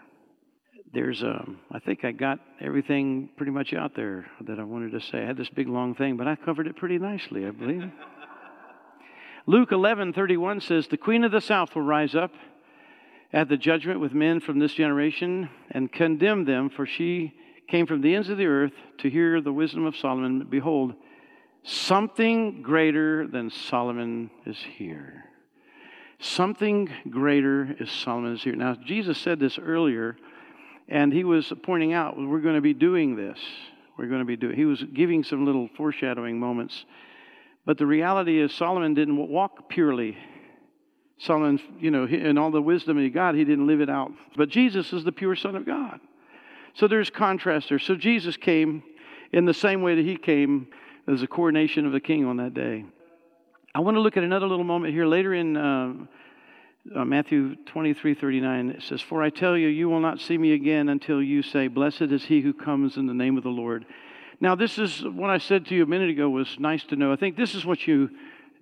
there's 0.93 1.23
um, 1.23 1.59
I 1.71 1.79
think 1.79 2.05
I 2.05 2.13
got 2.13 2.39
everything 2.61 3.31
pretty 3.37 3.51
much 3.51 3.73
out 3.73 3.95
there 3.95 4.27
that 4.43 4.61
I 4.61 4.65
wanted 4.65 4.93
to 4.93 5.01
say. 5.01 5.23
I 5.23 5.27
had 5.27 5.37
this 5.37 5.49
big 5.49 5.69
long 5.69 5.95
thing, 5.95 6.17
but 6.17 6.29
I 6.29 6.37
covered 6.37 6.67
it 6.67 6.77
pretty 6.77 6.99
nicely, 6.99 7.47
I 7.47 7.51
believe. 7.51 7.91
Luke 9.47 9.71
11:31 9.71 10.61
says, 10.61 10.87
"The 10.87 10.97
queen 10.97 11.25
of 11.25 11.33
the 11.33 11.41
south 11.41 11.75
will 11.75 11.83
rise 11.83 12.15
up 12.15 12.33
at 13.33 13.49
the 13.49 13.57
judgment 13.57 13.99
with 13.99 14.15
men 14.15 14.39
from 14.39 14.59
this 14.59 14.75
generation 14.75 15.49
and 15.71 15.91
condemn 15.91 16.45
them, 16.45 16.69
for 16.69 16.87
she 16.87 17.33
came 17.69 17.87
from 17.87 18.01
the 18.01 18.15
ends 18.15 18.29
of 18.29 18.39
the 18.39 18.47
earth 18.47 18.73
to 18.99 19.11
hear 19.11 19.41
the 19.41 19.53
wisdom 19.53 19.87
of 19.87 19.97
Solomon. 19.97 20.47
Behold, 20.49 20.95
something 21.63 22.63
greater 22.63 23.27
than 23.27 23.51
Solomon 23.51 24.31
is 24.47 24.59
here." 24.59 25.25
Something 26.23 26.89
greater 27.11 27.75
is 27.81 27.91
Solomon 27.91 28.35
is 28.35 28.45
here. 28.45 28.55
Now, 28.55 28.77
Jesus 28.77 29.19
said 29.19 29.41
this 29.41 29.59
earlier 29.59 30.17
and 30.89 31.13
he 31.13 31.25
was 31.25 31.53
pointing 31.65 31.95
out, 31.95 32.17
we're 32.17 32.39
going 32.39 32.55
to 32.55 32.61
be 32.61 32.75
doing 32.75 33.17
this. 33.17 33.39
We're 33.99 34.07
going 34.07 34.21
to 34.21 34.25
be 34.25 34.37
doing. 34.37 34.55
He 34.55 34.65
was 34.65 34.83
giving 34.95 35.25
some 35.25 35.45
little 35.45 35.69
foreshadowing 35.77 36.39
moments, 36.39 36.85
but 37.67 37.77
the 37.77 37.87
reality 37.87 38.41
is 38.41 38.55
Solomon 38.55 38.95
didn't 38.95 39.17
walk 39.17 39.69
purely. 39.69 40.17
Solomon, 41.19 41.61
you 41.81 41.91
know, 41.91 42.05
in 42.05 42.39
all 42.39 42.53
the 42.53 42.63
wisdom 42.63 42.99
he 42.99 43.11
got, 43.11 43.35
he 43.35 43.45
didn't 43.45 43.67
live 43.67 43.81
it 43.81 43.91
out. 43.91 44.13
But 44.37 44.49
Jesus 44.49 44.93
is 44.93 45.03
the 45.03 45.13
pure 45.13 45.35
Son 45.35 45.57
of 45.57 45.67
God. 45.67 45.99
So 46.75 46.89
there's 46.89 47.11
contrast 47.11 47.69
there. 47.69 47.79
So 47.79 47.95
Jesus 47.95 48.37
came 48.37 48.83
in 49.33 49.45
the 49.45 49.55
same 49.55 49.83
way 49.83 49.95
that 49.95 50.05
he 50.05 50.17
came 50.17 50.69
as 51.07 51.23
a 51.23 51.27
coronation 51.27 51.87
of 51.87 51.93
the 51.93 52.01
king 52.01 52.25
on 52.25 52.37
that 52.39 52.55
day. 52.55 52.85
I 53.75 53.81
want 53.81 53.97
to 53.97 54.01
look 54.01 54.17
at 54.17 54.25
another 54.25 54.47
little 54.47 54.65
moment 54.65 54.93
here 54.93 55.07
later 55.07 55.35
in. 55.35 55.57
Uh, 55.57 55.93
uh, 56.97 57.05
Matthew 57.05 57.55
23 57.67 58.15
39, 58.15 58.71
it 58.71 58.83
says, 58.83 59.01
For 59.01 59.23
I 59.23 59.31
tell 59.31 59.57
you, 59.57 59.69
you 59.69 59.89
will 59.89 60.01
not 60.01 60.21
see 60.21 60.37
me 60.37 60.53
again 60.53 60.89
until 60.89 61.23
you 61.23 61.43
say, 61.43 61.69
Blessed 61.69 62.03
is 62.03 62.25
he 62.25 62.41
who 62.41 62.53
comes 62.53 62.97
in 62.97 63.07
the 63.07 63.15
name 63.15 63.37
of 63.37 63.45
the 63.45 63.51
Lord. 63.51 63.87
Now, 64.41 64.57
this 64.57 64.79
is 64.79 65.05
what 65.05 65.31
I 65.31 65.39
said 65.39 65.67
to 65.67 65.75
you 65.75 65.85
a 65.85 65.87
minute 65.87 66.11
ago 66.11 66.29
was 66.29 66.59
nice 66.59 66.83
to 66.85 66.97
know. 66.97 67.13
I 67.13 67.17
think 67.17 67.37
this 67.37 67.55
is 67.55 67.65
what 67.65 67.87
you 67.87 68.11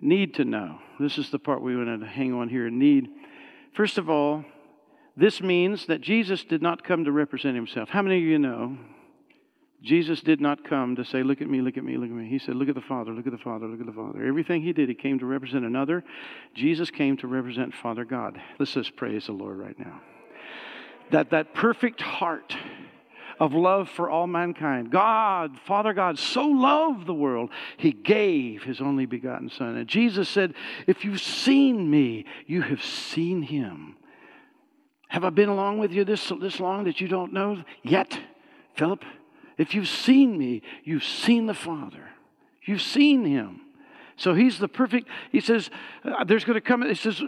need 0.02 0.34
to 0.34 0.44
know. 0.44 0.78
This 0.98 1.16
is 1.16 1.30
the 1.30 1.38
part 1.38 1.62
we 1.62 1.74
want 1.74 2.00
to 2.00 2.06
hang 2.06 2.34
on 2.34 2.50
here 2.50 2.66
and 2.66 2.78
need. 2.78 3.08
First 3.72 3.96
of 3.96 4.10
all, 4.10 4.44
this 5.20 5.42
means 5.42 5.86
that 5.86 6.00
Jesus 6.00 6.44
did 6.44 6.62
not 6.62 6.82
come 6.82 7.04
to 7.04 7.12
represent 7.12 7.54
himself. 7.54 7.90
How 7.90 8.00
many 8.00 8.16
of 8.16 8.22
you 8.22 8.38
know 8.38 8.78
Jesus 9.82 10.22
did 10.22 10.40
not 10.40 10.64
come 10.64 10.96
to 10.96 11.04
say, 11.04 11.22
Look 11.22 11.42
at 11.42 11.48
me, 11.48 11.60
look 11.60 11.76
at 11.76 11.84
me, 11.84 11.98
look 11.98 12.08
at 12.08 12.16
me. 12.16 12.26
He 12.26 12.38
said, 12.38 12.54
Look 12.54 12.70
at 12.70 12.74
the 12.74 12.80
Father, 12.80 13.12
look 13.12 13.26
at 13.26 13.32
the 13.32 13.38
Father, 13.38 13.66
look 13.66 13.80
at 13.80 13.86
the 13.86 13.92
Father. 13.92 14.24
Everything 14.24 14.62
he 14.62 14.72
did, 14.72 14.88
he 14.88 14.94
came 14.94 15.18
to 15.18 15.26
represent 15.26 15.64
another. 15.64 16.02
Jesus 16.54 16.90
came 16.90 17.18
to 17.18 17.26
represent 17.26 17.74
Father 17.74 18.06
God. 18.06 18.40
Let's 18.58 18.72
just 18.72 18.96
praise 18.96 19.26
the 19.26 19.32
Lord 19.32 19.58
right 19.58 19.78
now. 19.78 20.00
That 21.10 21.30
that 21.30 21.52
perfect 21.52 22.00
heart 22.00 22.56
of 23.38 23.52
love 23.52 23.90
for 23.90 24.08
all 24.08 24.26
mankind. 24.26 24.90
God, 24.90 25.58
Father 25.66 25.92
God, 25.92 26.18
so 26.18 26.44
loved 26.46 27.06
the 27.06 27.14
world, 27.14 27.50
he 27.76 27.92
gave 27.92 28.62
his 28.62 28.80
only 28.80 29.04
begotten 29.04 29.50
Son. 29.50 29.76
And 29.76 29.86
Jesus 29.86 30.30
said, 30.30 30.54
If 30.86 31.04
you've 31.04 31.20
seen 31.20 31.90
me, 31.90 32.24
you 32.46 32.62
have 32.62 32.82
seen 32.82 33.42
him. 33.42 33.96
Have 35.10 35.24
I 35.24 35.30
been 35.30 35.48
along 35.48 35.78
with 35.78 35.90
you 35.90 36.04
this, 36.04 36.32
this 36.40 36.60
long 36.60 36.84
that 36.84 37.00
you 37.00 37.08
don't 37.08 37.32
know 37.32 37.64
yet, 37.82 38.16
Philip? 38.76 39.04
If 39.58 39.74
you've 39.74 39.88
seen 39.88 40.38
me, 40.38 40.62
you've 40.84 41.04
seen 41.04 41.46
the 41.46 41.54
Father. 41.54 42.10
You've 42.62 42.80
seen 42.80 43.24
him. 43.24 43.60
So 44.16 44.34
he's 44.34 44.60
the 44.60 44.68
perfect, 44.68 45.08
he 45.32 45.40
says, 45.40 45.68
uh, 46.04 46.22
there's 46.22 46.44
going 46.44 46.54
to 46.54 46.60
come, 46.60 46.82
he 46.82 46.94
says, 46.94 47.20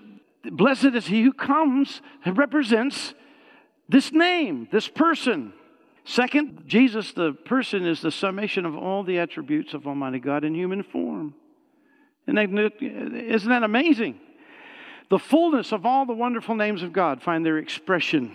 blessed 0.45 0.95
is 0.95 1.09
he 1.09 1.25
who 1.25 1.33
comes 1.33 2.03
and 2.25 2.39
represents 2.39 3.15
this 3.89 4.13
name, 4.13 4.69
this 4.71 4.87
person. 4.87 5.53
Second, 6.05 6.63
Jesus, 6.67 7.13
the 7.13 7.33
person, 7.33 7.85
is 7.85 8.01
the 8.01 8.13
summation 8.13 8.65
of 8.65 8.77
all 8.77 9.03
the 9.03 9.19
attributes 9.19 9.75
of 9.75 9.89
Almighty 9.89 10.21
God 10.21 10.45
in 10.45 10.55
human 10.55 10.85
form. 10.85 11.35
And 12.29 12.39
isn't 12.39 13.51
that 13.51 13.65
amazing? 13.65 14.21
The 15.09 15.19
fullness 15.19 15.73
of 15.73 15.85
all 15.85 16.07
the 16.07 16.13
wonderful 16.13 16.55
names 16.55 16.83
of 16.83 16.93
God 16.93 17.23
find 17.23 17.45
their 17.45 17.59
expression 17.59 18.33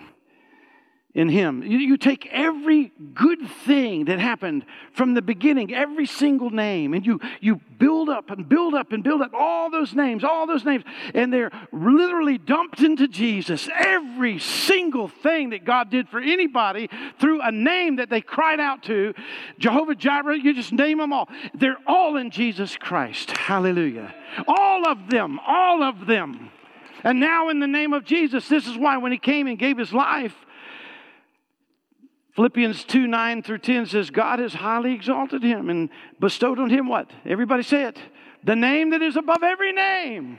in 1.14 1.28
Him. 1.28 1.62
You, 1.62 1.78
you, 1.78 1.96
take 1.96 2.28
every 2.30 2.92
good 3.14 3.48
thing 3.64 4.04
that 4.04 4.20
happened 4.20 4.64
from 4.92 5.14
the 5.14 5.22
beginning, 5.22 5.74
every 5.74 6.06
single 6.06 6.50
name, 6.50 6.94
and 6.94 7.04
you, 7.04 7.18
you 7.40 7.60
build 7.78 8.08
up 8.08 8.30
and 8.30 8.48
build 8.48 8.74
up 8.74 8.92
and 8.92 9.02
build 9.02 9.22
up 9.22 9.32
all 9.34 9.68
those 9.68 9.94
names, 9.94 10.22
all 10.22 10.46
those 10.46 10.64
names, 10.64 10.84
and 11.14 11.32
they're 11.32 11.50
literally 11.72 12.38
dumped 12.38 12.80
into 12.80 13.08
Jesus. 13.08 13.68
Every 13.74 14.38
single 14.38 15.08
thing 15.08 15.50
that 15.50 15.64
God 15.64 15.90
did 15.90 16.08
for 16.08 16.20
anybody 16.20 16.88
through 17.18 17.40
a 17.42 17.50
name 17.50 17.96
that 17.96 18.10
they 18.10 18.20
cried 18.20 18.60
out 18.60 18.84
to, 18.84 19.12
Jehovah 19.58 19.94
Jireh, 19.94 20.38
you 20.38 20.54
just 20.54 20.72
name 20.72 20.98
them 20.98 21.12
all. 21.12 21.28
They're 21.52 21.78
all 21.86 22.16
in 22.16 22.30
Jesus 22.30 22.76
Christ. 22.76 23.30
Hallelujah. 23.30 24.14
All 24.46 24.86
of 24.86 25.10
them, 25.10 25.40
all 25.44 25.82
of 25.82 26.06
them. 26.06 26.50
And 27.04 27.20
now, 27.20 27.48
in 27.48 27.60
the 27.60 27.66
name 27.66 27.92
of 27.92 28.04
Jesus, 28.04 28.48
this 28.48 28.66
is 28.66 28.76
why 28.76 28.96
when 28.96 29.12
He 29.12 29.18
came 29.18 29.46
and 29.46 29.58
gave 29.58 29.78
His 29.78 29.92
life, 29.92 30.34
Philippians 32.38 32.84
2 32.84 33.08
9 33.08 33.42
through 33.42 33.58
10 33.58 33.86
says, 33.86 34.10
God 34.10 34.38
has 34.38 34.54
highly 34.54 34.92
exalted 34.92 35.42
him 35.42 35.68
and 35.70 35.90
bestowed 36.20 36.60
on 36.60 36.70
him 36.70 36.86
what? 36.86 37.10
Everybody 37.26 37.64
say 37.64 37.82
it. 37.82 37.98
The 38.44 38.54
name 38.54 38.90
that 38.90 39.02
is 39.02 39.16
above 39.16 39.42
every 39.42 39.72
name. 39.72 40.38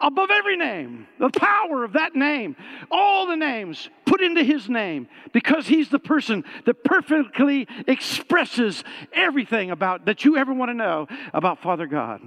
Above 0.00 0.30
every 0.32 0.56
name. 0.56 1.06
The 1.20 1.30
power 1.30 1.84
of 1.84 1.92
that 1.92 2.16
name. 2.16 2.56
All 2.90 3.28
the 3.28 3.36
names 3.36 3.88
put 4.06 4.20
into 4.20 4.42
his 4.42 4.68
name 4.68 5.06
because 5.32 5.68
he's 5.68 5.88
the 5.88 6.00
person 6.00 6.42
that 6.64 6.82
perfectly 6.82 7.68
expresses 7.86 8.82
everything 9.12 9.70
about 9.70 10.06
that 10.06 10.24
you 10.24 10.36
ever 10.36 10.52
want 10.52 10.70
to 10.70 10.74
know 10.74 11.06
about 11.32 11.62
Father 11.62 11.86
God. 11.86 12.22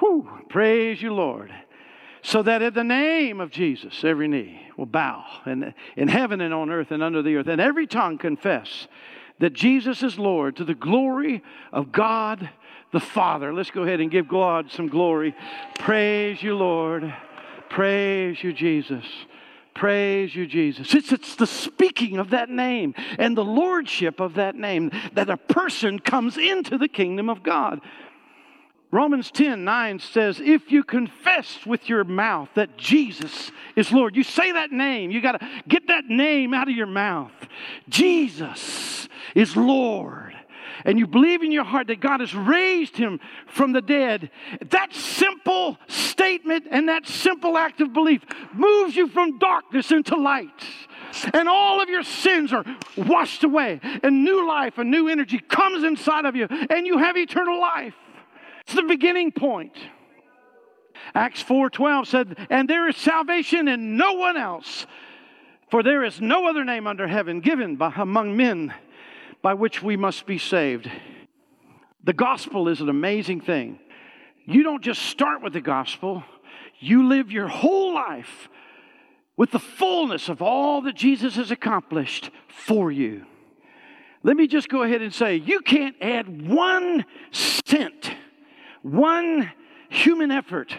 Whew, 0.00 0.28
praise 0.50 1.00
you, 1.00 1.14
Lord 1.14 1.50
so 2.24 2.42
that 2.42 2.62
in 2.62 2.72
the 2.72 2.82
name 2.82 3.38
of 3.38 3.50
Jesus, 3.50 4.02
every 4.02 4.28
knee 4.28 4.58
will 4.78 4.86
bow 4.86 5.26
in, 5.44 5.74
in 5.94 6.08
heaven 6.08 6.40
and 6.40 6.54
on 6.54 6.70
earth 6.70 6.90
and 6.90 7.02
under 7.02 7.20
the 7.20 7.36
earth, 7.36 7.48
and 7.48 7.60
every 7.60 7.86
tongue 7.86 8.16
confess 8.16 8.88
that 9.40 9.52
Jesus 9.52 10.02
is 10.02 10.18
Lord 10.18 10.56
to 10.56 10.64
the 10.64 10.74
glory 10.74 11.42
of 11.70 11.92
God 11.92 12.48
the 12.92 13.00
Father. 13.00 13.52
Let's 13.52 13.70
go 13.70 13.82
ahead 13.82 14.00
and 14.00 14.10
give 14.10 14.26
God 14.26 14.70
some 14.70 14.88
glory. 14.88 15.34
Praise 15.78 16.42
you, 16.42 16.54
Lord. 16.54 17.14
Praise 17.68 18.42
you, 18.42 18.54
Jesus. 18.54 19.04
Praise 19.74 20.34
you, 20.34 20.46
Jesus. 20.46 20.94
It's, 20.94 21.12
it's 21.12 21.36
the 21.36 21.46
speaking 21.46 22.16
of 22.16 22.30
that 22.30 22.48
name 22.48 22.94
and 23.18 23.36
the 23.36 23.44
lordship 23.44 24.18
of 24.18 24.34
that 24.34 24.54
name 24.54 24.92
that 25.12 25.28
a 25.28 25.36
person 25.36 25.98
comes 25.98 26.38
into 26.38 26.78
the 26.78 26.88
kingdom 26.88 27.28
of 27.28 27.42
God. 27.42 27.82
Romans 28.94 29.32
10 29.32 29.64
9 29.64 29.98
says, 29.98 30.38
If 30.38 30.70
you 30.70 30.84
confess 30.84 31.66
with 31.66 31.88
your 31.88 32.04
mouth 32.04 32.48
that 32.54 32.76
Jesus 32.76 33.50
is 33.74 33.90
Lord, 33.90 34.14
you 34.14 34.22
say 34.22 34.52
that 34.52 34.70
name, 34.70 35.10
you 35.10 35.20
got 35.20 35.40
to 35.40 35.48
get 35.66 35.88
that 35.88 36.04
name 36.04 36.54
out 36.54 36.68
of 36.68 36.76
your 36.76 36.86
mouth. 36.86 37.32
Jesus 37.88 39.08
is 39.34 39.56
Lord. 39.56 40.32
And 40.84 40.96
you 40.96 41.08
believe 41.08 41.42
in 41.42 41.50
your 41.50 41.64
heart 41.64 41.88
that 41.88 41.98
God 41.98 42.20
has 42.20 42.36
raised 42.36 42.96
him 42.96 43.18
from 43.48 43.72
the 43.72 43.82
dead. 43.82 44.30
That 44.70 44.94
simple 44.94 45.76
statement 45.88 46.66
and 46.70 46.88
that 46.88 47.08
simple 47.08 47.58
act 47.58 47.80
of 47.80 47.92
belief 47.92 48.22
moves 48.52 48.94
you 48.94 49.08
from 49.08 49.40
darkness 49.40 49.90
into 49.90 50.14
light 50.14 50.62
and 51.32 51.48
all 51.48 51.80
of 51.80 51.88
your 51.88 52.02
sins 52.02 52.52
are 52.52 52.64
washed 52.96 53.44
away, 53.44 53.80
and 54.02 54.24
new 54.24 54.48
life 54.48 54.78
and 54.78 54.90
new 54.90 55.08
energy 55.08 55.38
comes 55.38 55.84
inside 55.84 56.24
of 56.24 56.34
you, 56.34 56.48
and 56.70 56.88
you 56.88 56.98
have 56.98 57.16
eternal 57.16 57.60
life. 57.60 57.94
It's 58.64 58.74
the 58.74 58.82
beginning 58.82 59.32
point. 59.32 59.76
Acts 61.14 61.42
4:12 61.42 62.06
said, 62.08 62.46
"And 62.50 62.68
there 62.68 62.88
is 62.88 62.96
salvation 62.96 63.68
in 63.68 63.96
no 63.96 64.14
one 64.14 64.36
else, 64.36 64.86
for 65.70 65.82
there 65.82 66.02
is 66.02 66.20
no 66.20 66.46
other 66.46 66.64
name 66.64 66.86
under 66.86 67.06
heaven 67.06 67.40
given 67.40 67.76
by, 67.76 67.92
among 67.96 68.36
men 68.36 68.74
by 69.42 69.54
which 69.54 69.82
we 69.82 69.96
must 69.96 70.26
be 70.26 70.38
saved." 70.38 70.90
The 72.02 72.12
gospel 72.12 72.68
is 72.68 72.80
an 72.80 72.88
amazing 72.88 73.40
thing. 73.40 73.78
You 74.46 74.62
don't 74.62 74.82
just 74.82 75.02
start 75.02 75.42
with 75.42 75.52
the 75.52 75.60
gospel, 75.60 76.24
you 76.78 77.06
live 77.06 77.32
your 77.32 77.48
whole 77.48 77.92
life 77.94 78.48
with 79.36 79.50
the 79.50 79.58
fullness 79.58 80.28
of 80.28 80.42
all 80.42 80.80
that 80.82 80.94
Jesus 80.94 81.36
has 81.36 81.50
accomplished 81.50 82.30
for 82.46 82.92
you. 82.92 83.26
Let 84.22 84.36
me 84.36 84.46
just 84.46 84.68
go 84.68 84.82
ahead 84.82 85.02
and 85.02 85.12
say 85.12 85.36
you 85.36 85.60
can't 85.60 85.96
add 86.00 86.48
one 86.48 87.04
cent 87.30 88.14
one 88.84 89.50
human 89.88 90.30
effort 90.30 90.76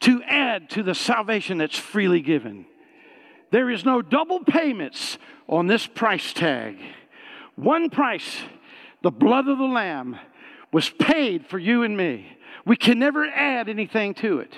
to 0.00 0.22
add 0.24 0.68
to 0.70 0.82
the 0.82 0.94
salvation 0.94 1.58
that's 1.58 1.78
freely 1.78 2.20
given. 2.20 2.66
There 3.50 3.70
is 3.70 3.84
no 3.84 4.02
double 4.02 4.40
payments 4.40 5.18
on 5.48 5.68
this 5.68 5.86
price 5.86 6.32
tag. 6.32 6.76
One 7.54 7.90
price, 7.90 8.38
the 9.02 9.10
blood 9.10 9.48
of 9.48 9.58
the 9.58 9.64
Lamb, 9.64 10.18
was 10.72 10.90
paid 10.90 11.46
for 11.46 11.58
you 11.58 11.84
and 11.84 11.96
me. 11.96 12.36
We 12.66 12.76
can 12.76 12.98
never 12.98 13.24
add 13.24 13.68
anything 13.68 14.14
to 14.14 14.40
it. 14.40 14.52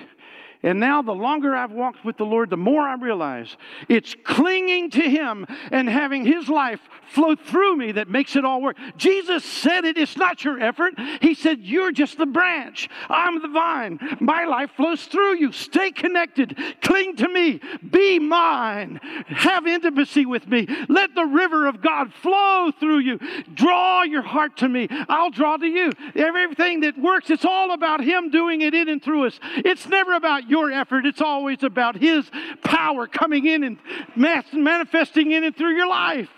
And 0.62 0.79
now, 0.79 1.00
the 1.00 1.14
longer 1.14 1.57
I've 1.57 1.73
walked 1.73 2.05
with 2.05 2.19
the 2.19 2.26
Lord, 2.26 2.50
the 2.50 2.57
more 2.57 2.83
I 2.83 2.95
realize 2.95 3.57
it's 3.88 4.14
clinging 4.25 4.90
to 4.90 5.00
Him 5.00 5.47
and 5.73 5.88
having 5.88 6.26
His 6.26 6.49
life 6.50 6.81
flow 7.11 7.35
through 7.35 7.76
me 7.76 7.93
that 7.93 8.09
makes 8.09 8.37
it 8.37 8.45
all 8.45 8.61
work. 8.61 8.76
Jesus 8.97 9.45
said 9.45 9.85
it, 9.85 9.99
it's 9.99 10.17
not 10.17 10.45
your 10.45 10.61
effort. 10.61 10.95
He 11.21 11.35
said, 11.35 11.61
You're 11.61 11.93
just 11.93 12.19
the 12.19 12.26
branch. 12.26 12.88
I'm 13.09 13.40
the 13.43 13.49
vine. 13.49 13.99
My 14.21 14.45
life 14.45 14.71
flows 14.76 15.05
through 15.07 15.37
you. 15.37 15.52
Stay 15.52 15.90
connected. 15.90 16.59
Cling 16.83 17.17
to 17.17 17.29
me. 17.29 17.61
Be 17.88 18.19
mine. 18.19 19.00
Have 19.29 19.67
intimacy 19.67 20.26
with 20.26 20.47
me. 20.47 20.67
Let 20.88 21.14
the 21.14 21.25
river 21.25 21.67
of 21.67 21.81
God 21.81 22.12
flow 22.12 22.71
through 22.79 22.99
you. 22.99 23.19
Draw 23.55 24.02
your 24.05 24.23
heart 24.23 24.59
to 24.59 24.69
me. 24.69 24.88
I'll 25.09 25.31
draw 25.31 25.57
to 25.57 25.67
you. 25.67 25.93
Everything 26.14 26.81
that 26.81 26.99
works, 26.99 27.31
it's 27.31 27.45
all 27.45 27.73
about 27.73 28.02
Him 28.02 28.31
doing 28.31 28.61
it 28.61 28.75
in 28.75 28.88
and 28.88 29.02
through 29.02 29.26
us. 29.26 29.40
It's 29.43 29.88
never 29.88 30.14
about 30.14 30.50
your 30.50 30.71
effort, 30.73 31.07
it's 31.07 31.21
always 31.21 31.62
about 31.62 31.97
His 31.97 32.30
power 32.62 33.07
coming 33.07 33.47
in 33.47 33.64
and 33.64 33.78
manifesting 34.16 35.33
in 35.33 35.45
and 35.45 35.57
through 35.57 35.76
your 35.76 35.88
life. 35.88 36.30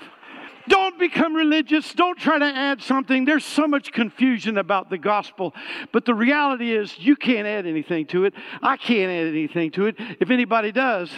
Don't 0.69 0.99
become 0.99 1.35
religious. 1.35 1.93
Don't 1.93 2.19
try 2.19 2.39
to 2.39 2.45
add 2.45 2.83
something. 2.83 3.25
There's 3.25 3.45
so 3.45 3.67
much 3.67 3.93
confusion 3.93 4.59
about 4.59 4.91
the 4.91 4.99
gospel. 4.99 5.55
But 5.93 6.05
the 6.05 6.15
reality 6.15 6.73
is, 6.73 6.97
you 6.99 7.17
can't 7.17 7.47
add 7.47 7.67
anything 7.67 8.07
to 8.07 8.25
it. 8.25 8.35
I 8.63 8.77
can't 8.77 9.11
add 9.11 9.27
anything 9.27 9.73
to 9.73 9.87
it. 9.87 9.97
If 10.21 10.31
anybody 10.31 10.71
does, 10.71 11.11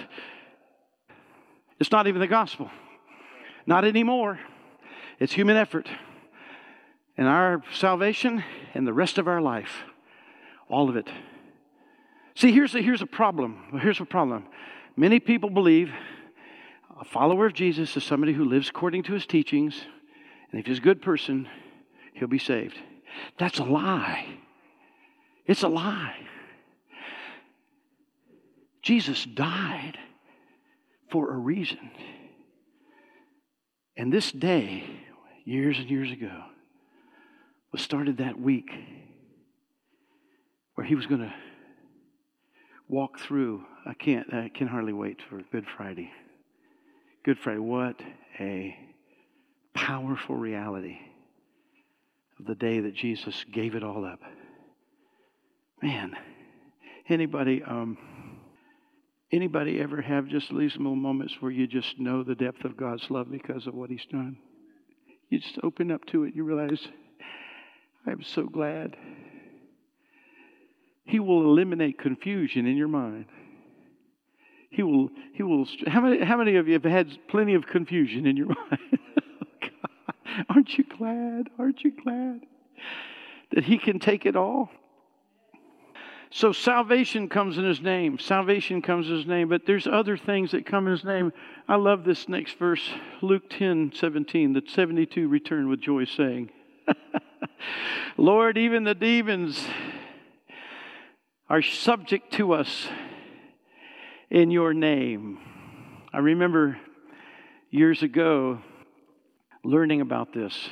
it's 1.78 1.92
not 1.92 2.06
even 2.06 2.20
the 2.20 2.26
gospel. 2.26 2.70
Not 3.66 3.84
anymore. 3.84 4.38
It's 5.18 5.32
human 5.32 5.56
effort. 5.56 5.88
And 7.16 7.28
our 7.28 7.62
salvation 7.72 8.42
and 8.72 8.86
the 8.86 8.92
rest 8.92 9.18
of 9.18 9.28
our 9.28 9.40
life, 9.40 9.84
all 10.68 10.88
of 10.88 10.96
it 10.96 11.08
See, 12.36 12.52
here's 12.52 12.74
a, 12.74 12.82
here's 12.82 13.02
a 13.02 13.06
problem. 13.06 13.78
Here's 13.80 14.00
a 14.00 14.04
problem. 14.04 14.46
Many 14.96 15.20
people 15.20 15.50
believe 15.50 15.90
a 17.00 17.04
follower 17.04 17.46
of 17.46 17.54
Jesus 17.54 17.96
is 17.96 18.04
somebody 18.04 18.32
who 18.32 18.44
lives 18.44 18.68
according 18.68 19.04
to 19.04 19.12
his 19.12 19.26
teachings, 19.26 19.80
and 20.50 20.60
if 20.60 20.66
he's 20.66 20.78
a 20.78 20.82
good 20.82 21.02
person, 21.02 21.48
he'll 22.14 22.28
be 22.28 22.38
saved. 22.38 22.76
That's 23.38 23.58
a 23.58 23.64
lie. 23.64 24.26
It's 25.46 25.62
a 25.62 25.68
lie. 25.68 26.16
Jesus 28.82 29.24
died 29.24 29.98
for 31.10 31.32
a 31.32 31.36
reason. 31.36 31.90
And 33.96 34.12
this 34.12 34.32
day, 34.32 34.84
years 35.44 35.78
and 35.78 35.88
years 35.88 36.10
ago, 36.10 36.44
was 37.72 37.80
started 37.80 38.18
that 38.18 38.40
week 38.40 38.70
where 40.74 40.86
he 40.86 40.94
was 40.94 41.06
going 41.06 41.20
to 41.20 41.32
walk 42.94 43.18
through. 43.18 43.60
I 43.84 43.92
can't, 43.92 44.32
I 44.32 44.48
can 44.54 44.68
hardly 44.68 44.92
wait 44.92 45.18
for 45.28 45.42
Good 45.50 45.66
Friday. 45.76 46.12
Good 47.24 47.38
Friday, 47.40 47.58
what 47.58 48.00
a 48.38 48.76
powerful 49.74 50.36
reality 50.36 50.98
of 52.38 52.46
the 52.46 52.54
day 52.54 52.78
that 52.78 52.94
Jesus 52.94 53.44
gave 53.52 53.74
it 53.74 53.82
all 53.82 54.04
up. 54.04 54.20
Man, 55.82 56.16
anybody, 57.08 57.64
um, 57.64 57.98
anybody 59.32 59.80
ever 59.80 60.00
have 60.00 60.28
just 60.28 60.56
these 60.56 60.76
little 60.76 60.94
moments 60.94 61.34
where 61.40 61.50
you 61.50 61.66
just 61.66 61.98
know 61.98 62.22
the 62.22 62.36
depth 62.36 62.64
of 62.64 62.76
God's 62.76 63.10
love 63.10 63.28
because 63.28 63.66
of 63.66 63.74
what 63.74 63.90
He's 63.90 64.06
done? 64.08 64.36
You 65.30 65.40
just 65.40 65.58
open 65.64 65.90
up 65.90 66.04
to 66.12 66.22
it. 66.24 66.36
You 66.36 66.44
realize, 66.44 66.86
I'm 68.06 68.22
so 68.22 68.44
glad 68.44 68.96
he 71.04 71.20
will 71.20 71.42
eliminate 71.42 71.98
confusion 71.98 72.66
in 72.66 72.76
your 72.76 72.88
mind. 72.88 73.26
He 74.70 74.82
will, 74.82 75.10
he 75.34 75.42
will, 75.42 75.66
how 75.86 76.00
many, 76.00 76.24
how 76.24 76.36
many 76.36 76.56
of 76.56 76.66
you 76.66 76.74
have 76.74 76.84
had 76.84 77.16
plenty 77.28 77.54
of 77.54 77.66
confusion 77.66 78.26
in 78.26 78.36
your 78.36 78.48
mind? 78.70 78.98
Aren't 80.48 80.76
you 80.76 80.84
glad? 80.84 81.50
Aren't 81.58 81.84
you 81.84 81.92
glad 81.92 82.40
that 83.52 83.64
He 83.64 83.78
can 83.78 83.98
take 83.98 84.26
it 84.26 84.34
all? 84.34 84.70
So 86.30 86.52
salvation 86.52 87.28
comes 87.28 87.58
in 87.58 87.64
His 87.64 87.80
name. 87.80 88.18
Salvation 88.18 88.82
comes 88.82 89.08
in 89.08 89.16
His 89.18 89.26
name, 89.26 89.48
but 89.48 89.66
there's 89.66 89.86
other 89.86 90.16
things 90.16 90.50
that 90.50 90.66
come 90.66 90.86
in 90.86 90.92
His 90.92 91.04
name. 91.04 91.32
I 91.68 91.76
love 91.76 92.02
this 92.02 92.28
next 92.28 92.58
verse, 92.58 92.90
Luke 93.22 93.48
10 93.50 93.92
17. 93.94 94.54
The 94.54 94.62
72 94.66 95.28
return 95.28 95.68
with 95.68 95.80
joy, 95.80 96.06
saying, 96.06 96.50
Lord, 98.16 98.58
even 98.58 98.82
the 98.82 98.94
demons 98.94 99.64
are 101.48 101.60
subject 101.60 102.32
to 102.32 102.54
us 102.54 102.88
in 104.30 104.50
your 104.50 104.72
name. 104.72 105.38
I 106.10 106.18
remember 106.18 106.78
years 107.70 108.02
ago 108.02 108.60
learning 109.62 110.00
about 110.00 110.32
this. 110.32 110.70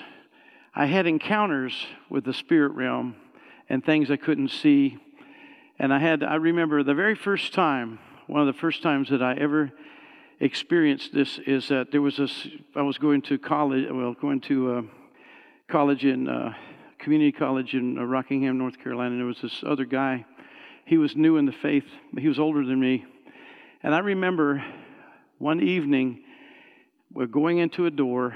I 0.75 0.87
had 0.87 1.07
encounters 1.07 1.75
with 2.09 2.25
the 2.25 2.33
spirit 2.33 2.73
realm 2.73 3.17
and 3.69 3.85
things 3.85 4.11
I 4.11 4.17
couldn't 4.17 4.49
see. 4.49 4.99
And 5.79 5.93
I 5.93 5.99
had, 5.99 6.23
I 6.23 6.37
remember 6.37 6.83
the 6.83 6.95
very 6.95 7.17
first 7.17 7.53
time, 7.53 7.99
one 8.27 8.41
of 8.41 8.47
the 8.47 8.59
first 8.59 8.83
times 8.83 9.11
that 9.11 9.23
I 9.23 9.35
ever 9.35 9.73
experienced 10.41 11.13
this 11.13 11.39
is 11.47 11.69
that 11.69 11.91
there 11.91 12.01
was 12.01 12.17
this, 12.17 12.49
I 12.75 12.81
was 12.81 12.97
going 12.97 13.21
to 13.23 13.39
college, 13.39 13.89
well, 13.91 14.15
going 14.15 14.41
to 14.43 14.73
uh, 14.73 14.83
college 15.69 16.07
in, 16.07 16.29
uh, 16.29 16.55
community 16.99 17.33
college 17.33 17.75
in 17.75 17.99
uh, 17.99 18.05
Rockingham, 18.05 18.57
North 18.57 18.79
Carolina, 18.79 19.11
and 19.11 19.21
there 19.21 19.27
was 19.27 19.43
this 19.43 19.63
other 19.67 19.85
guy 19.85 20.25
he 20.85 20.99
was 20.99 21.17
new 21.17 21.37
in 21.37 21.47
the 21.47 21.53
faith, 21.53 21.85
he 22.19 22.29
was 22.29 22.39
older 22.39 22.65
than 22.65 22.81
me. 22.81 23.05
And 23.83 23.95
I 23.95 23.99
remember 23.99 24.65
one 25.39 25.61
evening, 25.61 26.23
we're 27.13 27.27
going 27.27 27.59
into 27.59 27.87
a 27.87 27.91
door, 27.91 28.35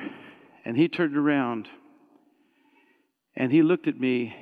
and 0.65 0.77
he 0.77 0.89
turned 0.89 1.17
around 1.17 1.69
and 3.37 3.53
he 3.53 3.63
looked 3.63 3.87
at 3.87 4.01
me, 4.01 4.35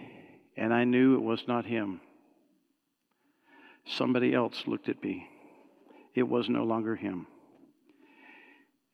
and 0.57 0.73
I 0.73 0.85
knew 0.85 1.17
it 1.17 1.23
was 1.23 1.43
not 1.49 1.67
him. 1.67 2.01
Somebody 3.87 4.33
else 4.33 4.63
looked 4.67 4.89
at 4.89 5.03
me. 5.03 5.29
It 6.15 6.23
was 6.23 6.49
no 6.49 6.63
longer 6.63 6.95
him. 6.95 7.27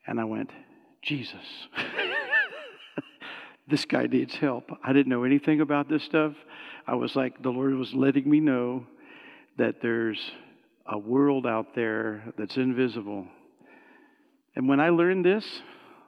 And 0.07 0.19
I 0.19 0.25
went, 0.25 0.51
Jesus, 1.03 1.69
this 3.69 3.85
guy 3.85 4.07
needs 4.07 4.35
help. 4.35 4.71
I 4.83 4.95
didn't 4.95 5.11
know 5.11 5.25
anything 5.25 5.61
about 5.61 5.89
this 5.89 6.03
stuff. 6.03 6.33
I 6.87 6.95
was 6.95 7.15
like, 7.15 7.43
the 7.43 7.51
Lord 7.51 7.75
was 7.75 7.93
letting 7.93 8.29
me 8.29 8.41
know 8.41 8.87
that 9.61 9.83
there's 9.83 10.19
a 10.87 10.99
world 10.99 11.47
out 11.47 11.75
there 11.75 12.25
that's 12.39 12.57
invisible. 12.57 13.27
And 14.57 14.67
when 14.67 14.81
I 14.81 14.89
learned 14.89 15.23
this, 15.23 15.45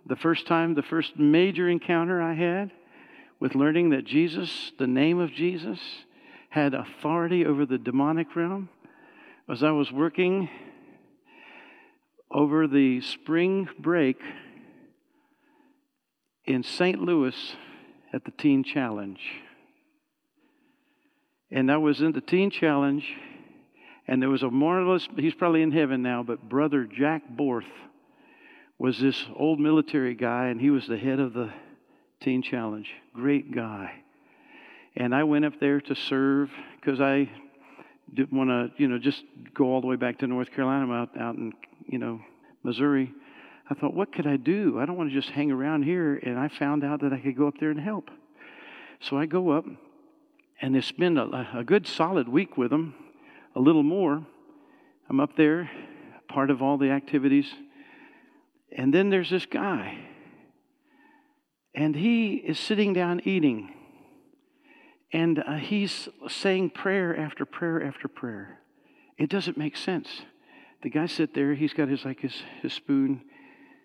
the 0.06 0.16
first 0.16 0.46
time, 0.46 0.74
the 0.74 0.82
first 0.82 1.18
major 1.18 1.68
encounter 1.68 2.22
I 2.22 2.32
had 2.32 2.72
with 3.40 3.54
learning 3.54 3.90
that 3.90 4.06
Jesus, 4.06 4.72
the 4.78 4.86
name 4.86 5.18
of 5.18 5.32
Jesus, 5.32 5.78
had 6.48 6.72
authority 6.72 7.44
over 7.44 7.66
the 7.66 7.76
demonic 7.76 8.34
realm, 8.34 8.70
was 9.46 9.62
I 9.62 9.70
was 9.72 9.92
working 9.92 10.48
over 12.30 12.66
the 12.66 13.02
spring 13.02 13.68
break 13.78 14.16
in 16.46 16.62
St. 16.62 16.98
Louis 16.98 17.54
at 18.14 18.24
the 18.24 18.30
Teen 18.30 18.64
Challenge. 18.64 19.20
And 21.50 21.70
I 21.70 21.76
was 21.76 22.00
in 22.00 22.12
the 22.12 22.22
Teen 22.22 22.50
Challenge 22.50 23.04
and 24.12 24.20
there 24.20 24.28
was 24.28 24.42
a 24.42 24.50
marvelous, 24.50 25.08
he's 25.16 25.32
probably 25.32 25.62
in 25.62 25.72
heaven 25.72 26.02
now, 26.02 26.22
but 26.22 26.46
Brother 26.46 26.84
Jack 26.84 27.22
Borth 27.30 27.64
was 28.76 29.00
this 29.00 29.24
old 29.34 29.58
military 29.58 30.14
guy, 30.14 30.48
and 30.48 30.60
he 30.60 30.68
was 30.68 30.86
the 30.86 30.98
head 30.98 31.18
of 31.18 31.32
the 31.32 31.50
Teen 32.20 32.42
Challenge. 32.42 32.86
Great 33.14 33.54
guy. 33.54 34.02
And 34.96 35.14
I 35.14 35.24
went 35.24 35.46
up 35.46 35.58
there 35.60 35.80
to 35.80 35.94
serve 35.94 36.50
because 36.78 37.00
I 37.00 37.30
didn't 38.12 38.36
want 38.36 38.50
to, 38.50 38.70
you 38.76 38.86
know, 38.86 38.98
just 38.98 39.24
go 39.54 39.72
all 39.72 39.80
the 39.80 39.86
way 39.86 39.96
back 39.96 40.18
to 40.18 40.26
North 40.26 40.52
Carolina. 40.52 40.92
Out, 40.92 41.18
out 41.18 41.36
in, 41.36 41.54
you 41.86 41.96
know, 41.96 42.20
Missouri. 42.64 43.14
I 43.70 43.72
thought, 43.72 43.94
what 43.94 44.12
could 44.12 44.26
I 44.26 44.36
do? 44.36 44.78
I 44.78 44.84
don't 44.84 44.98
want 44.98 45.08
to 45.08 45.14
just 45.14 45.30
hang 45.30 45.50
around 45.50 45.84
here. 45.84 46.16
And 46.16 46.38
I 46.38 46.48
found 46.48 46.84
out 46.84 47.00
that 47.00 47.14
I 47.14 47.18
could 47.18 47.38
go 47.38 47.48
up 47.48 47.54
there 47.58 47.70
and 47.70 47.80
help. 47.80 48.10
So 49.00 49.16
I 49.16 49.24
go 49.24 49.52
up, 49.52 49.64
and 50.60 50.74
they 50.74 50.82
spend 50.82 51.18
a, 51.18 51.48
a 51.54 51.64
good 51.64 51.86
solid 51.86 52.28
week 52.28 52.58
with 52.58 52.72
them 52.72 52.94
a 53.54 53.60
little 53.60 53.82
more. 53.82 54.26
I'm 55.08 55.20
up 55.20 55.36
there, 55.36 55.70
part 56.28 56.50
of 56.50 56.62
all 56.62 56.78
the 56.78 56.90
activities. 56.90 57.52
And 58.76 58.92
then 58.92 59.10
there's 59.10 59.30
this 59.30 59.46
guy. 59.46 59.98
And 61.74 61.94
he 61.96 62.34
is 62.34 62.58
sitting 62.58 62.92
down 62.92 63.20
eating. 63.24 63.74
And 65.12 65.42
uh, 65.46 65.56
he's 65.56 66.08
saying 66.28 66.70
prayer 66.70 67.16
after 67.16 67.44
prayer 67.44 67.82
after 67.82 68.08
prayer. 68.08 68.60
It 69.18 69.28
doesn't 69.28 69.58
make 69.58 69.76
sense. 69.76 70.22
The 70.82 70.90
guy 70.90 71.06
sit 71.06 71.34
there, 71.34 71.54
he's 71.54 71.72
got 71.72 71.88
his 71.88 72.04
like 72.04 72.20
his, 72.20 72.42
his 72.62 72.72
spoon. 72.72 73.22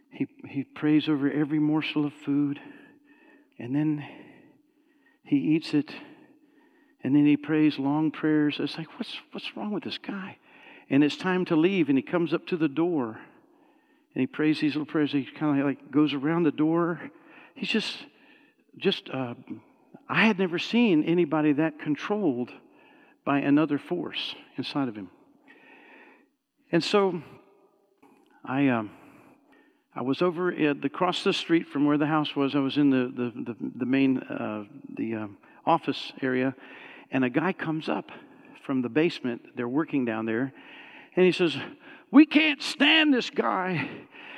He 0.10 0.28
he 0.48 0.64
prays 0.64 1.10
over 1.10 1.30
every 1.30 1.60
morsel 1.60 2.06
of 2.06 2.14
food. 2.14 2.60
And 3.60 3.76
then 3.76 4.06
he 5.24 5.36
eats 5.36 5.74
it 5.74 5.94
and 7.08 7.16
then 7.16 7.26
he 7.26 7.38
prays 7.38 7.80
long 7.80 8.12
prayers. 8.12 8.58
It's 8.60 8.78
like, 8.78 9.00
what's, 9.00 9.16
what's 9.32 9.56
wrong 9.56 9.72
with 9.72 9.86
this 9.86 9.98
guy? 9.98 10.38
And 10.90 11.06
it's 11.06 11.16
time 11.16 11.46
to 11.46 11.56
leave, 11.56 11.88
and 11.88 11.98
he 11.98 12.02
comes 12.02 12.34
up 12.34 12.46
to 12.48 12.58
the 12.58 12.68
door 12.68 13.18
and 14.14 14.22
he 14.22 14.28
prays 14.28 14.60
these 14.60 14.74
little 14.74 14.86
prayers. 14.86 15.14
He 15.14 15.24
kind 15.24 15.58
of 15.58 15.66
like 15.66 15.90
goes 15.90 16.14
around 16.14 16.44
the 16.44 16.52
door. 16.52 17.00
He's 17.56 17.70
just, 17.70 17.96
just, 18.76 19.10
uh, 19.10 19.36
I 20.10 20.26
had 20.26 20.38
never 20.38 20.60
seen 20.60 21.06
anybody 21.06 21.54
that 21.54 21.80
controlled 21.80 22.52
by 23.24 23.40
another 23.40 23.78
force 23.78 24.36
inside 24.58 24.90
of 24.90 24.98
him. 24.98 25.10
And 26.74 26.84
so 26.84 27.22
I, 28.44 28.68
um, 28.68 28.92
I 29.96 30.02
was 30.02 30.22
over 30.22 30.52
at 30.52 30.82
the, 30.82 30.88
across 30.88 31.24
the 31.24 31.32
street 31.32 31.70
from 31.70 31.86
where 31.86 31.98
the 31.98 32.08
house 32.08 32.36
was. 32.36 32.54
I 32.54 32.60
was 32.60 32.76
in 32.76 32.90
the, 32.90 33.14
the, 33.16 33.54
the, 33.54 33.56
the 33.78 33.86
main 33.86 34.18
uh, 34.18 34.66
the 34.98 35.16
um, 35.16 35.38
office 35.66 36.12
area, 36.22 36.54
and 37.12 37.24
a 37.24 37.30
guy 37.30 37.54
comes 37.54 37.90
up 37.90 38.12
from 38.66 38.82
the 38.82 38.90
basement. 38.90 39.56
They're 39.56 39.68
working 39.68 40.06
down 40.06 40.26
there, 40.26 40.54
and 41.16 41.26
he 41.26 41.32
says, 41.32 41.58
"We 42.12 42.26
can't 42.26 42.62
stand 42.62 43.14
this 43.14 43.30
guy. 43.30 43.90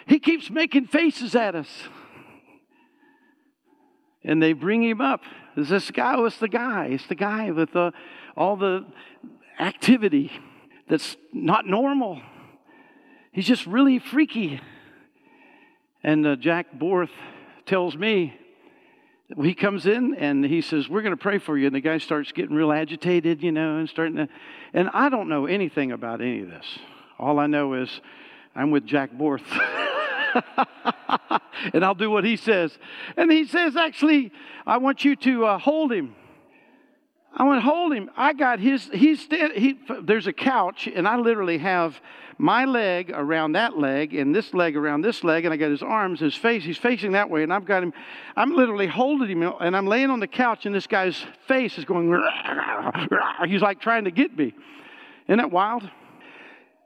He 0.05 0.19
keeps 0.19 0.49
making 0.49 0.88
faces 0.88 1.36
at 1.36 1.55
us." 1.55 1.69
And 4.23 4.43
they 4.43 4.53
bring 4.53 4.84
him 4.84 5.01
up. 5.01 5.21
Is 5.55 5.69
this 5.69 5.91
guy? 5.91 6.15
Oh, 6.15 6.25
it's 6.25 6.38
the 6.38 6.47
guy. 6.47 6.88
It's 6.88 7.08
the 7.08 7.15
guy 7.15 7.51
with 7.51 7.71
the, 7.71 7.93
all 8.36 8.55
the 8.55 8.86
activity 9.60 10.32
that's 10.88 11.17
not 11.34 11.65
normal. 11.65 12.21
He's 13.32 13.47
just 13.47 13.65
really 13.65 13.99
freaky. 13.99 14.62
And 16.03 16.25
uh, 16.25 16.36
Jack 16.36 16.77
Borth 16.77 17.12
tells 17.65 17.95
me, 17.95 18.34
he 19.37 19.53
comes 19.53 19.85
in 19.85 20.15
and 20.15 20.43
he 20.43 20.61
says, 20.61 20.89
We're 20.89 21.01
going 21.01 21.15
to 21.15 21.21
pray 21.21 21.37
for 21.37 21.57
you. 21.57 21.67
And 21.67 21.75
the 21.75 21.81
guy 21.81 21.99
starts 21.99 22.31
getting 22.31 22.55
real 22.55 22.71
agitated, 22.71 23.43
you 23.43 23.51
know, 23.51 23.77
and 23.77 23.87
starting 23.87 24.15
to. 24.15 24.27
And 24.73 24.89
I 24.93 25.09
don't 25.09 25.29
know 25.29 25.45
anything 25.45 25.91
about 25.91 26.21
any 26.21 26.41
of 26.41 26.49
this. 26.49 26.65
All 27.19 27.39
I 27.39 27.47
know 27.47 27.73
is 27.75 28.01
I'm 28.55 28.71
with 28.71 28.85
Jack 28.85 29.11
Borth. 29.11 29.43
and 31.73 31.85
I'll 31.85 31.95
do 31.95 32.09
what 32.09 32.23
he 32.23 32.37
says. 32.37 32.77
And 33.17 33.31
he 33.31 33.45
says, 33.45 33.75
Actually, 33.75 34.31
I 34.65 34.77
want 34.77 35.05
you 35.05 35.15
to 35.17 35.45
uh, 35.45 35.57
hold 35.59 35.91
him. 35.91 36.15
I 37.31 37.43
went, 37.43 37.61
hold 37.61 37.93
him. 37.93 38.09
I 38.17 38.33
got 38.33 38.59
his, 38.59 38.89
he's, 38.91 39.27
he, 39.27 39.79
there's 40.01 40.27
a 40.27 40.33
couch, 40.33 40.87
and 40.93 41.07
I 41.07 41.17
literally 41.17 41.59
have 41.59 41.99
my 42.39 42.65
leg 42.65 43.11
around 43.13 43.51
that 43.51 43.77
leg 43.77 44.15
and 44.15 44.33
this 44.33 44.53
leg 44.53 44.75
around 44.75 45.01
this 45.01 45.23
leg, 45.23 45.45
and 45.45 45.53
I 45.53 45.57
got 45.57 45.69
his 45.69 45.83
arms, 45.83 46.21
his 46.21 46.33
face, 46.33 46.63
he's 46.63 46.77
facing 46.77 47.11
that 47.11 47.29
way, 47.29 47.43
and 47.43 47.53
I've 47.53 47.65
got 47.65 47.83
him, 47.83 47.93
I'm 48.35 48.55
literally 48.55 48.87
holding 48.87 49.41
him, 49.41 49.53
and 49.59 49.75
I'm 49.75 49.85
laying 49.85 50.09
on 50.09 50.19
the 50.19 50.27
couch, 50.27 50.65
and 50.65 50.73
this 50.73 50.87
guy's 50.87 51.23
face 51.47 51.77
is 51.77 51.85
going, 51.85 52.09
he's 53.47 53.61
like 53.61 53.79
trying 53.79 54.05
to 54.05 54.11
get 54.11 54.35
me. 54.35 54.53
Isn't 55.27 55.37
that 55.37 55.51
wild? 55.51 55.87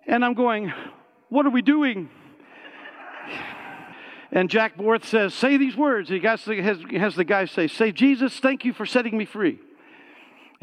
And 0.06 0.25
I'm 0.25 0.34
going, 0.34 0.73
What 1.29 1.45
are 1.45 1.51
we 1.51 1.62
doing? 1.62 2.10
And 4.32 4.49
Jack 4.49 4.75
Borth 4.75 5.06
says, 5.06 5.34
Say 5.34 5.58
these 5.58 5.77
words. 5.77 6.10
He 6.10 6.19
has, 6.19 6.43
has 6.43 7.15
the 7.15 7.23
guy 7.23 7.45
say, 7.45 7.67
Say, 7.67 7.91
Jesus, 7.91 8.39
thank 8.39 8.65
you 8.65 8.73
for 8.73 8.86
setting 8.86 9.17
me 9.17 9.25
free. 9.25 9.60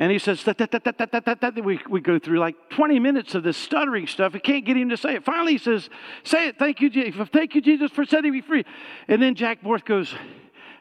And 0.01 0.11
he 0.11 0.19
says, 0.19 0.43
that, 0.45 0.57
that, 0.57 0.71
that, 0.73 1.63
we, 1.63 1.79
we 1.87 2.01
go 2.01 2.19
through 2.19 2.39
like 2.39 2.57
20 2.71 2.99
minutes 2.99 3.35
of 3.35 3.43
this 3.43 3.59
stuttering 3.59 4.07
stuff. 4.07 4.33
We 4.33 4.41
can't 4.41 4.65
get 4.65 4.75
him 4.75 4.89
to 4.89 4.97
say 4.97 5.17
it. 5.17 5.25
Finally, 5.27 5.53
he 5.53 5.59
says, 5.59 5.91
Say 6.25 6.49
it. 6.49 6.59
Thank 6.59 6.81
you, 6.81 6.89
Jesus. 6.89 7.29
Thank 7.31 7.55
you, 7.55 7.61
Jesus, 7.61 7.91
for 7.93 8.07
setting 8.07 8.33
me 8.33 8.41
free. 8.41 8.65
And 9.09 9.23
then 9.23 9.35
Jack 9.35 9.61
Borth 9.63 9.85
goes, 9.85 10.15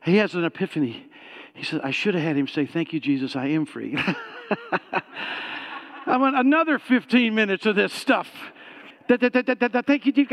He 0.05 0.15
has 0.15 0.36
an 0.36 0.45
epiphany. 0.45 1.05
He 1.53 1.65
says, 1.65 1.82
I 1.84 1.91
should 1.91 2.13
have 2.13 2.23
had 2.23 2.38
him 2.38 2.47
say, 2.47 2.65
Thank 2.65 2.93
you, 2.93 3.01
Jesus, 3.01 3.36
I 3.36 3.47
am 3.47 3.65
free. 3.65 3.97
I 6.05 6.15
went 6.15 6.38
another 6.38 6.79
15 6.79 7.36
minutes 7.36 7.65
of 7.65 7.75
this 7.75 7.91
stuff. 7.91 8.32
Thank 9.10 10.06
you, 10.06 10.26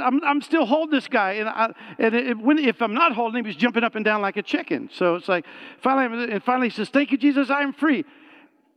I'm, 0.00 0.22
I'm 0.22 0.42
still 0.42 0.66
holding 0.66 0.90
this 0.90 1.08
guy. 1.08 1.32
And, 1.32 1.48
I, 1.48 1.72
and 1.98 2.14
it, 2.14 2.38
when, 2.38 2.58
if 2.58 2.82
I'm 2.82 2.92
not 2.92 3.14
holding 3.14 3.38
him, 3.38 3.46
he's 3.46 3.56
jumping 3.56 3.82
up 3.84 3.94
and 3.94 4.04
down 4.04 4.20
like 4.20 4.36
a 4.36 4.42
chicken. 4.42 4.90
So 4.92 5.14
it's 5.14 5.28
like, 5.28 5.46
finally, 5.82 6.30
and 6.30 6.42
finally 6.44 6.68
he 6.68 6.74
says, 6.74 6.90
Thank 6.90 7.10
you, 7.10 7.16
Jesus, 7.16 7.48
I 7.48 7.62
am 7.62 7.72
free. 7.72 8.04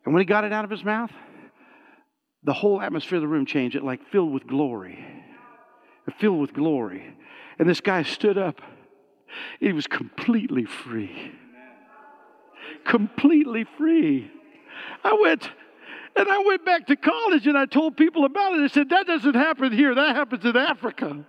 And 0.06 0.14
when 0.14 0.22
he 0.22 0.26
got 0.26 0.46
it 0.46 0.54
out 0.54 0.64
of 0.64 0.72
his 0.72 0.86
mouth, 0.86 1.12
the 2.44 2.54
whole 2.54 2.82
atmosphere 2.82 3.18
of 3.18 3.22
the 3.22 3.28
room 3.28 3.46
changed. 3.46 3.76
It 3.76 3.84
like 3.84 4.00
filled 4.10 4.34
with 4.34 4.48
glory. 4.48 5.04
It 6.08 6.14
filled 6.20 6.40
with 6.40 6.54
glory. 6.54 7.16
And 7.60 7.70
this 7.70 7.82
guy 7.82 8.04
stood 8.04 8.38
up. 8.38 8.62
He 9.60 9.74
was 9.74 9.88
completely 9.88 10.66
free. 10.66 11.32
Completely 12.86 13.66
free. 13.78 14.32
I 15.04 15.18
went, 15.22 15.50
and 16.16 16.30
I 16.30 16.40
went 16.46 16.64
back 16.64 16.88
to 16.88 16.96
college 16.96 17.48
and 17.48 17.58
I 17.58 17.66
told 17.66 17.98
people 17.98 18.26
about 18.26 18.54
it. 18.54 18.62
They 18.62 18.68
said, 18.68 18.90
That 18.90 19.08
doesn't 19.08 19.34
happen 19.34 19.72
here, 19.72 19.96
that 19.96 20.16
happens 20.16 20.46
in 20.46 20.56
Africa. 20.56 21.26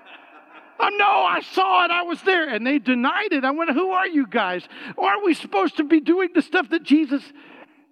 I 0.80 0.90
know, 0.90 1.04
I 1.04 1.40
saw 1.52 1.84
it, 1.84 1.90
I 1.90 2.02
was 2.02 2.22
there. 2.22 2.48
And 2.48 2.66
they 2.66 2.78
denied 2.78 3.32
it. 3.32 3.44
I 3.44 3.50
went, 3.50 3.70
Who 3.72 3.90
are 3.90 4.06
you 4.06 4.26
guys? 4.26 4.66
Aren't 4.96 5.24
we 5.24 5.34
supposed 5.34 5.76
to 5.76 5.84
be 5.84 6.00
doing 6.00 6.30
the 6.34 6.42
stuff 6.42 6.70
that 6.70 6.84
Jesus? 6.84 7.22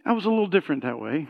I 0.07 0.13
was 0.13 0.25
a 0.25 0.31
little 0.31 0.47
different 0.47 0.85
that 0.85 0.99
way. 0.99 1.29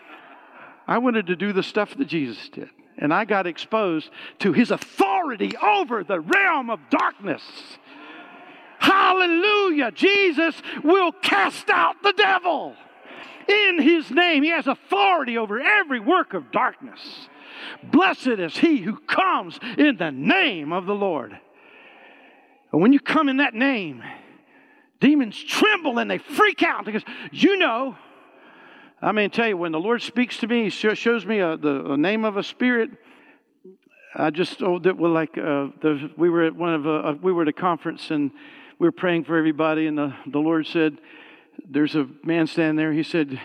I 0.88 0.98
wanted 0.98 1.26
to 1.28 1.36
do 1.36 1.52
the 1.52 1.62
stuff 1.62 1.96
that 1.96 2.06
Jesus 2.06 2.48
did. 2.48 2.70
And 3.00 3.14
I 3.14 3.26
got 3.26 3.46
exposed 3.46 4.10
to 4.40 4.52
his 4.52 4.72
authority 4.72 5.56
over 5.56 6.02
the 6.02 6.18
realm 6.18 6.68
of 6.68 6.80
darkness. 6.90 7.42
Hallelujah. 8.80 9.92
Jesus 9.92 10.60
will 10.82 11.12
cast 11.12 11.70
out 11.70 12.02
the 12.02 12.12
devil 12.12 12.74
in 13.48 13.80
his 13.80 14.10
name. 14.10 14.42
He 14.42 14.50
has 14.50 14.66
authority 14.66 15.38
over 15.38 15.60
every 15.60 16.00
work 16.00 16.34
of 16.34 16.50
darkness. 16.50 17.00
Blessed 17.82 18.26
is 18.26 18.56
he 18.56 18.78
who 18.78 18.98
comes 19.00 19.58
in 19.76 19.96
the 19.96 20.10
name 20.10 20.72
of 20.72 20.86
the 20.86 20.94
Lord. 20.94 21.38
And 22.72 22.82
when 22.82 22.92
you 22.92 23.00
come 23.00 23.28
in 23.28 23.38
that 23.38 23.54
name, 23.54 24.02
demons 25.00 25.42
tremble 25.42 25.98
and 25.98 26.10
they 26.10 26.18
freak 26.18 26.62
out 26.62 26.84
because 26.84 27.02
you 27.32 27.56
know. 27.56 27.96
I 29.00 29.12
mean, 29.12 29.30
tell 29.30 29.46
you, 29.46 29.56
when 29.56 29.70
the 29.70 29.78
Lord 29.78 30.02
speaks 30.02 30.38
to 30.38 30.48
me, 30.48 30.64
He 30.64 30.70
shows 30.70 31.24
me 31.24 31.38
a, 31.38 31.56
the, 31.56 31.96
name 31.96 32.24
of 32.24 32.36
a 32.36 32.42
spirit. 32.42 32.90
I 34.14 34.30
just 34.30 34.62
oh 34.62 34.78
that 34.80 34.96
well 34.96 35.12
like 35.12 35.38
uh, 35.38 35.68
the, 35.80 36.10
we 36.16 36.30
were 36.30 36.44
at 36.44 36.56
one 36.56 36.74
of 36.74 36.86
a, 36.86 37.12
we 37.22 37.30
were 37.30 37.42
at 37.42 37.48
a 37.48 37.52
conference 37.52 38.10
and 38.10 38.30
we 38.78 38.88
were 38.88 38.92
praying 38.92 39.24
for 39.24 39.36
everybody 39.36 39.86
and 39.86 39.98
the, 39.98 40.14
the 40.26 40.38
Lord 40.38 40.66
said 40.66 40.98
there's 41.68 41.94
a 41.94 42.08
man 42.24 42.46
standing 42.46 42.76
there. 42.76 42.92
He 42.92 43.02
said, 43.02 43.40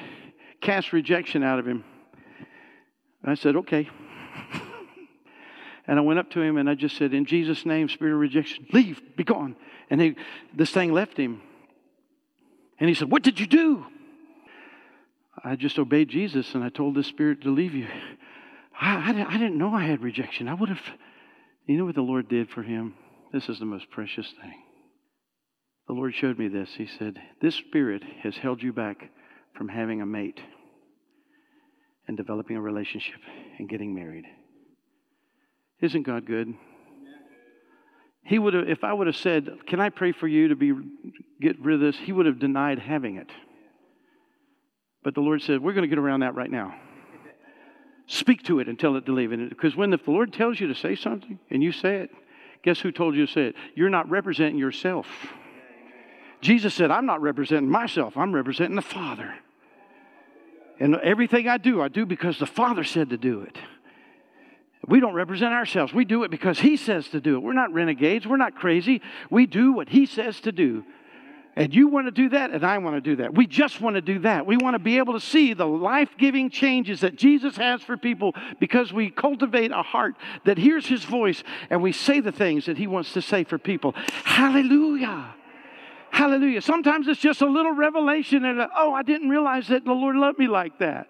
Cast 0.62 0.94
rejection 0.94 1.44
out 1.44 1.60
of 1.60 1.68
him. 1.68 1.84
I 3.24 3.36
said, 3.36 3.56
Okay. 3.56 3.90
and 5.88 6.00
I 6.00 6.02
went 6.02 6.20
up 6.20 6.32
to 6.32 6.42
him 6.42 6.58
and 6.58 6.70
I 6.70 6.76
just 6.76 6.98
said, 6.98 7.14
In 7.14 7.26
Jesus' 7.26 7.66
name, 7.66 7.90
spirit 7.90 8.14
of 8.14 8.20
rejection, 8.20 8.66
leave, 8.72 9.02
be 9.16 9.24
gone. 9.24 9.56
And 9.90 10.02
he, 10.02 10.16
this 10.54 10.72
thing 10.72 10.94
left 10.94 11.18
him. 11.18 11.42
And 12.80 12.90
he 12.90 12.96
said, 12.96 13.12
What 13.12 13.24
did 13.24 13.40
you 13.40 13.48
do? 13.48 13.86
I 15.44 15.56
just 15.56 15.80
obeyed 15.80 16.10
Jesus 16.10 16.54
and 16.56 16.64
I 16.64 16.70
told 16.70 16.96
this 16.96 17.08
spirit 17.08 17.42
to 17.42 17.50
leave 17.50 17.74
you. 17.74 17.88
I, 18.80 19.12
I, 19.12 19.26
I 19.30 19.38
didn't 19.38 19.58
know 19.58 19.74
I 19.74 19.84
had 19.84 20.02
rejection. 20.02 20.48
I 20.48 20.54
would 20.54 20.70
have, 20.70 20.82
you 21.66 21.78
know 21.78 21.86
what 21.86 21.96
the 21.96 22.02
Lord 22.02 22.28
did 22.28 22.50
for 22.50 22.64
him? 22.64 22.96
This 23.32 23.50
is 23.50 23.60
the 23.60 23.66
most 23.66 23.90
precious 23.90 24.28
thing. 24.42 24.63
The 25.88 25.94
Lord 25.94 26.14
showed 26.16 26.40
me 26.40 26.48
this. 26.48 26.70
He 26.78 26.88
said, 26.88 27.20
This 27.42 27.56
spirit 27.56 28.04
has 28.22 28.38
held 28.38 28.64
you 28.64 28.72
back 28.72 29.10
from 29.54 29.68
having 29.68 30.02
a 30.02 30.06
mate 30.06 30.40
and 32.08 32.18
developing 32.18 32.58
a 32.58 32.62
relationship 32.62 33.20
and 33.58 33.70
getting 33.70 33.94
married. 33.94 34.26
Isn't 35.82 36.04
God 36.04 36.26
good? 36.26 36.54
He 38.26 38.40
would 38.40 38.54
have, 38.54 38.70
if 38.70 38.84
I 38.86 38.94
would 38.94 39.08
have 39.08 39.18
said, 39.18 39.50
Can 39.68 39.82
I 39.82 39.90
pray 39.90 40.14
for 40.14 40.28
you 40.28 40.50
to 40.50 40.56
be 40.56 40.72
get 41.42 41.60
rid 41.60 41.76
of 41.76 41.82
this? 41.82 41.98
He 41.98 42.14
would 42.14 42.26
have 42.26 42.40
denied 42.40 42.80
having 42.80 43.18
it. 43.18 43.30
But 45.04 45.16
the 45.16 45.22
Lord 45.22 45.42
said, 45.42 45.62
We're 45.62 45.74
going 45.74 45.84
to 45.84 45.90
get 45.90 46.00
around 46.00 46.22
that 46.22 46.36
right 46.36 46.52
now. 46.52 46.76
Speak 48.08 48.44
to 48.44 48.60
it 48.60 48.68
and 48.68 48.80
tell 48.80 48.96
it 48.96 49.06
to 49.06 49.14
leave. 49.14 49.32
Because 49.50 49.76
when 49.76 49.94
if 49.94 50.06
the 50.06 50.12
Lord 50.12 50.34
tells 50.34 50.60
you 50.60 50.68
to 50.68 50.76
say 50.76 50.96
something 50.96 51.40
and 51.50 51.64
you 51.64 51.72
say 51.72 51.98
it, 51.98 52.12
guess 52.64 52.80
who 52.80 52.92
told 52.92 53.16
you 53.16 53.26
to 53.26 53.32
say 53.32 53.42
it? 53.48 53.56
You're 53.76 53.90
not 53.90 54.10
representing 54.10 54.58
yourself. 54.58 55.08
Jesus 56.44 56.74
said, 56.74 56.92
I'm 56.92 57.06
not 57.06 57.22
representing 57.22 57.70
myself, 57.70 58.18
I'm 58.18 58.34
representing 58.34 58.76
the 58.76 58.82
Father. 58.82 59.34
And 60.80 60.96
everything 60.98 61.48
I 61.48 61.58
do, 61.58 61.82
I 61.82 61.88
do 61.88 62.06
because 62.06 62.38
the 62.38 62.46
Father 62.46 62.84
said 62.84 63.12
to 63.12 63.18
do 63.18 63.42
it. 63.42 63.58
We 64.86 65.00
don't 65.00 65.14
represent 65.14 65.54
ourselves. 65.54 65.94
We 65.94 66.04
do 66.04 66.24
it 66.24 66.32
because 66.32 66.60
He 66.60 66.76
says 66.76 67.08
to 67.10 67.22
do 67.22 67.36
it. 67.36 67.40
We're 67.40 67.54
not 67.54 67.72
renegades. 67.72 68.28
We're 68.28 68.38
not 68.38 68.56
crazy. 68.56 69.02
We 69.30 69.46
do 69.46 69.72
what 69.72 69.88
He 69.88 70.06
says 70.06 70.42
to 70.42 70.52
do. 70.52 70.84
And 71.56 71.74
you 71.74 71.88
want 71.88 72.08
to 72.08 72.12
do 72.12 72.30
that, 72.30 72.50
and 72.50 72.66
I 72.66 72.80
want 72.80 72.96
to 72.96 73.02
do 73.02 73.18
that. 73.18 73.36
We 73.36 73.46
just 73.46 73.80
want 73.80 73.96
to 73.96 74.02
do 74.02 74.20
that. 74.20 74.46
We 74.46 74.58
want 74.58 74.74
to 74.74 74.80
be 74.80 74.98
able 74.98 75.14
to 75.14 75.20
see 75.22 75.54
the 75.54 75.68
life 75.68 76.10
giving 76.18 76.50
changes 76.50 77.02
that 77.02 77.16
Jesus 77.16 77.56
has 77.56 77.82
for 77.84 77.96
people 77.96 78.34
because 78.60 78.92
we 78.92 79.12
cultivate 79.12 79.72
a 79.72 79.84
heart 79.84 80.16
that 80.46 80.58
hears 80.58 80.88
His 80.88 81.06
voice 81.06 81.44
and 81.70 81.82
we 81.82 81.94
say 81.94 82.20
the 82.20 82.32
things 82.32 82.66
that 82.66 82.78
He 82.78 82.88
wants 82.88 83.14
to 83.14 83.22
say 83.22 83.44
for 83.46 83.60
people. 83.60 83.94
Hallelujah. 84.26 85.36
Hallelujah. 86.14 86.62
Sometimes 86.62 87.08
it's 87.08 87.20
just 87.20 87.42
a 87.42 87.48
little 87.48 87.72
revelation 87.72 88.46
and, 88.46 88.60
a, 88.60 88.70
oh, 88.78 88.94
I 88.94 89.02
didn't 89.02 89.30
realize 89.30 89.68
that 89.70 89.84
the 89.84 89.94
Lord 89.94 90.16
loved 90.16 90.38
me 90.38 90.48
like 90.48 90.78
that. 90.78 91.08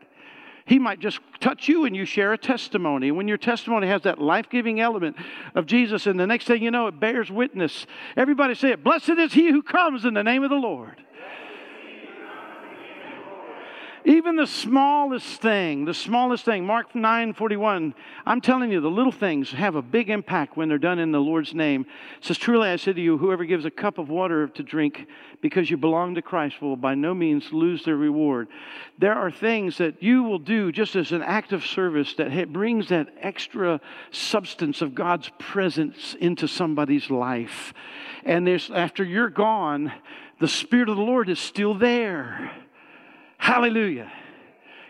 He 0.66 0.80
might 0.80 1.02
just 1.02 1.20
touch 1.42 1.68
you 1.68 1.84
and 1.84 1.94
you 1.94 2.06
share 2.06 2.32
a 2.32 2.38
testimony. 2.38 3.12
When 3.12 3.28
your 3.28 3.38
testimony 3.38 3.88
has 3.88 4.04
that 4.04 4.22
life 4.22 4.50
giving 4.50 4.80
element 4.80 5.18
of 5.56 5.66
Jesus, 5.66 6.08
and 6.08 6.18
the 6.18 6.26
next 6.26 6.46
thing 6.46 6.64
you 6.64 6.72
know, 6.72 6.88
it 6.88 7.02
bears 7.02 7.30
witness. 7.30 7.86
Everybody 8.16 8.56
say 8.56 8.72
it 8.72 8.82
Blessed 8.82 9.10
is 9.10 9.34
he 9.34 9.52
who 9.52 9.62
comes 9.62 10.06
in 10.06 10.14
the 10.14 10.24
name 10.24 10.42
of 10.42 10.50
the 10.50 10.56
Lord. 10.56 11.04
Even 14.06 14.36
the 14.36 14.48
smallest 14.48 15.42
thing, 15.42 15.86
the 15.86 15.94
smallest 15.94 16.44
thing, 16.44 16.66
Mark 16.66 16.94
9 16.94 17.34
41, 17.34 17.96
I'm 18.26 18.42
telling 18.42 18.70
you, 18.70 18.82
the 18.82 18.90
little 18.90 19.14
things 19.14 19.52
have 19.52 19.76
a 19.76 19.82
big 19.82 20.10
impact 20.10 20.58
when 20.58 20.68
they're 20.68 20.78
done 20.78 21.00
in 21.00 21.14
the 21.14 21.22
Lord's 21.22 21.54
name. 21.54 21.86
It 22.18 22.26
says, 22.26 22.38
Truly 22.38 22.68
I 22.68 22.76
say 22.76 22.92
to 22.92 23.02
you, 23.02 23.18
whoever 23.18 23.46
gives 23.46 23.64
a 23.64 23.72
cup 23.72 23.98
of 23.98 24.10
water 24.10 24.50
to 24.50 24.64
drink 24.64 25.08
because 25.40 25.70
you 25.70 25.78
belong 25.78 26.16
to 26.16 26.22
Christ 26.22 26.62
will 26.62 26.76
by 26.76 26.96
no 26.96 27.14
means 27.14 27.54
lose 27.54 27.86
their 27.86 27.96
reward. 27.96 28.50
There 29.00 29.16
are 29.16 29.32
things 29.32 29.78
that 29.78 30.04
you 30.04 30.24
will 30.24 30.40
do 30.40 30.74
just 30.74 30.98
as 30.98 31.14
an 31.14 31.22
act 31.22 31.54
of 31.54 31.66
service 31.66 32.14
that 32.16 32.52
brings 32.52 32.90
that 32.90 33.08
extra 33.22 33.80
substance 34.12 34.82
of 34.82 34.94
God's 34.94 35.32
presence 35.40 36.14
into 36.20 36.48
somebody's 36.48 37.10
life. 37.10 37.74
And 38.26 38.46
there's, 38.46 38.70
after 38.70 39.06
you're 39.06 39.30
gone, 39.30 39.94
the 40.42 40.48
Spirit 40.50 40.90
of 40.90 40.98
the 40.98 41.04
Lord 41.04 41.30
is 41.30 41.40
still 41.40 41.74
there. 41.74 42.52
Hallelujah. 43.44 44.10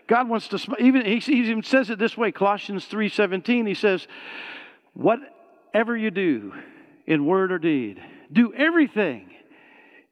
God 0.05 0.29
wants 0.29 0.47
to 0.49 0.75
even 0.79 1.03
he 1.05 1.33
even 1.33 1.63
says 1.63 1.89
it 1.89 1.97
this 1.97 2.15
way 2.15 2.31
Colossians 2.31 2.85
3:17 2.85 3.65
he 3.67 3.73
says 3.73 4.07
whatever 4.93 5.97
you 5.97 6.11
do 6.11 6.53
in 7.07 7.25
word 7.25 7.51
or 7.51 7.57
deed 7.57 7.99
do 8.31 8.53
everything 8.53 9.31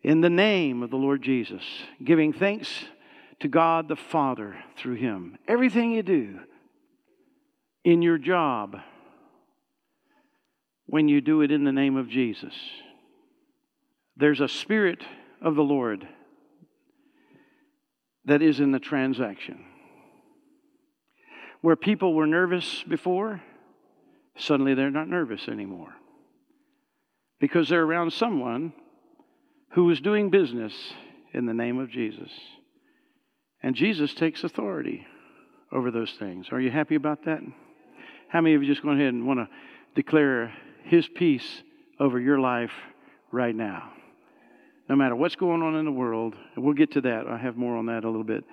in 0.01 0.21
the 0.21 0.29
name 0.29 0.81
of 0.81 0.89
the 0.89 0.97
Lord 0.97 1.21
Jesus 1.21 1.61
giving 2.03 2.33
thanks 2.33 2.85
to 3.41 3.47
God 3.47 3.87
the 3.87 3.95
Father 3.95 4.55
through 4.75 4.95
him 4.95 5.37
everything 5.47 5.91
you 5.91 6.01
do 6.01 6.39
in 7.83 8.01
your 8.01 8.17
job 8.17 8.77
when 10.87 11.07
you 11.07 11.21
do 11.21 11.41
it 11.41 11.51
in 11.51 11.63
the 11.63 11.71
name 11.71 11.95
of 11.95 12.09
Jesus 12.09 12.55
there's 14.17 14.41
a 14.41 14.47
spirit 14.47 15.03
of 15.43 15.53
the 15.53 15.61
Lord 15.63 16.07
that 18.25 18.41
is 18.41 18.59
in 18.59 18.71
the 18.71 18.79
transaction. 18.79 19.65
Where 21.61 21.75
people 21.75 22.13
were 22.13 22.27
nervous 22.27 22.83
before, 22.87 23.41
suddenly 24.37 24.73
they're 24.73 24.89
not 24.89 25.07
nervous 25.07 25.47
anymore. 25.47 25.93
Because 27.39 27.69
they're 27.69 27.83
around 27.83 28.13
someone 28.13 28.73
who 29.71 29.89
is 29.89 30.01
doing 30.01 30.29
business 30.29 30.73
in 31.33 31.45
the 31.45 31.53
name 31.53 31.79
of 31.79 31.89
Jesus. 31.89 32.29
And 33.63 33.75
Jesus 33.75 34.13
takes 34.13 34.43
authority 34.43 35.05
over 35.71 35.91
those 35.91 36.11
things. 36.13 36.47
Are 36.51 36.59
you 36.59 36.71
happy 36.71 36.95
about 36.95 37.25
that? 37.25 37.39
How 38.27 38.41
many 38.41 38.55
of 38.55 38.63
you 38.63 38.69
just 38.69 38.83
go 38.83 38.89
ahead 38.89 39.13
and 39.13 39.25
want 39.25 39.39
to 39.39 39.49
declare 39.95 40.53
His 40.83 41.07
peace 41.07 41.63
over 41.99 42.19
your 42.19 42.39
life 42.39 42.71
right 43.31 43.55
now? 43.55 43.91
No 44.91 44.97
matter 44.97 45.15
what's 45.15 45.37
going 45.37 45.61
on 45.61 45.75
in 45.75 45.85
the 45.85 45.91
world. 45.91 46.35
We'll 46.57 46.73
get 46.73 46.91
to 46.91 47.01
that. 47.01 47.25
I 47.25 47.37
have 47.37 47.55
more 47.55 47.77
on 47.77 47.85
that 47.85 48.03
a 48.03 48.09
little 48.09 48.25
bit. 48.25 48.43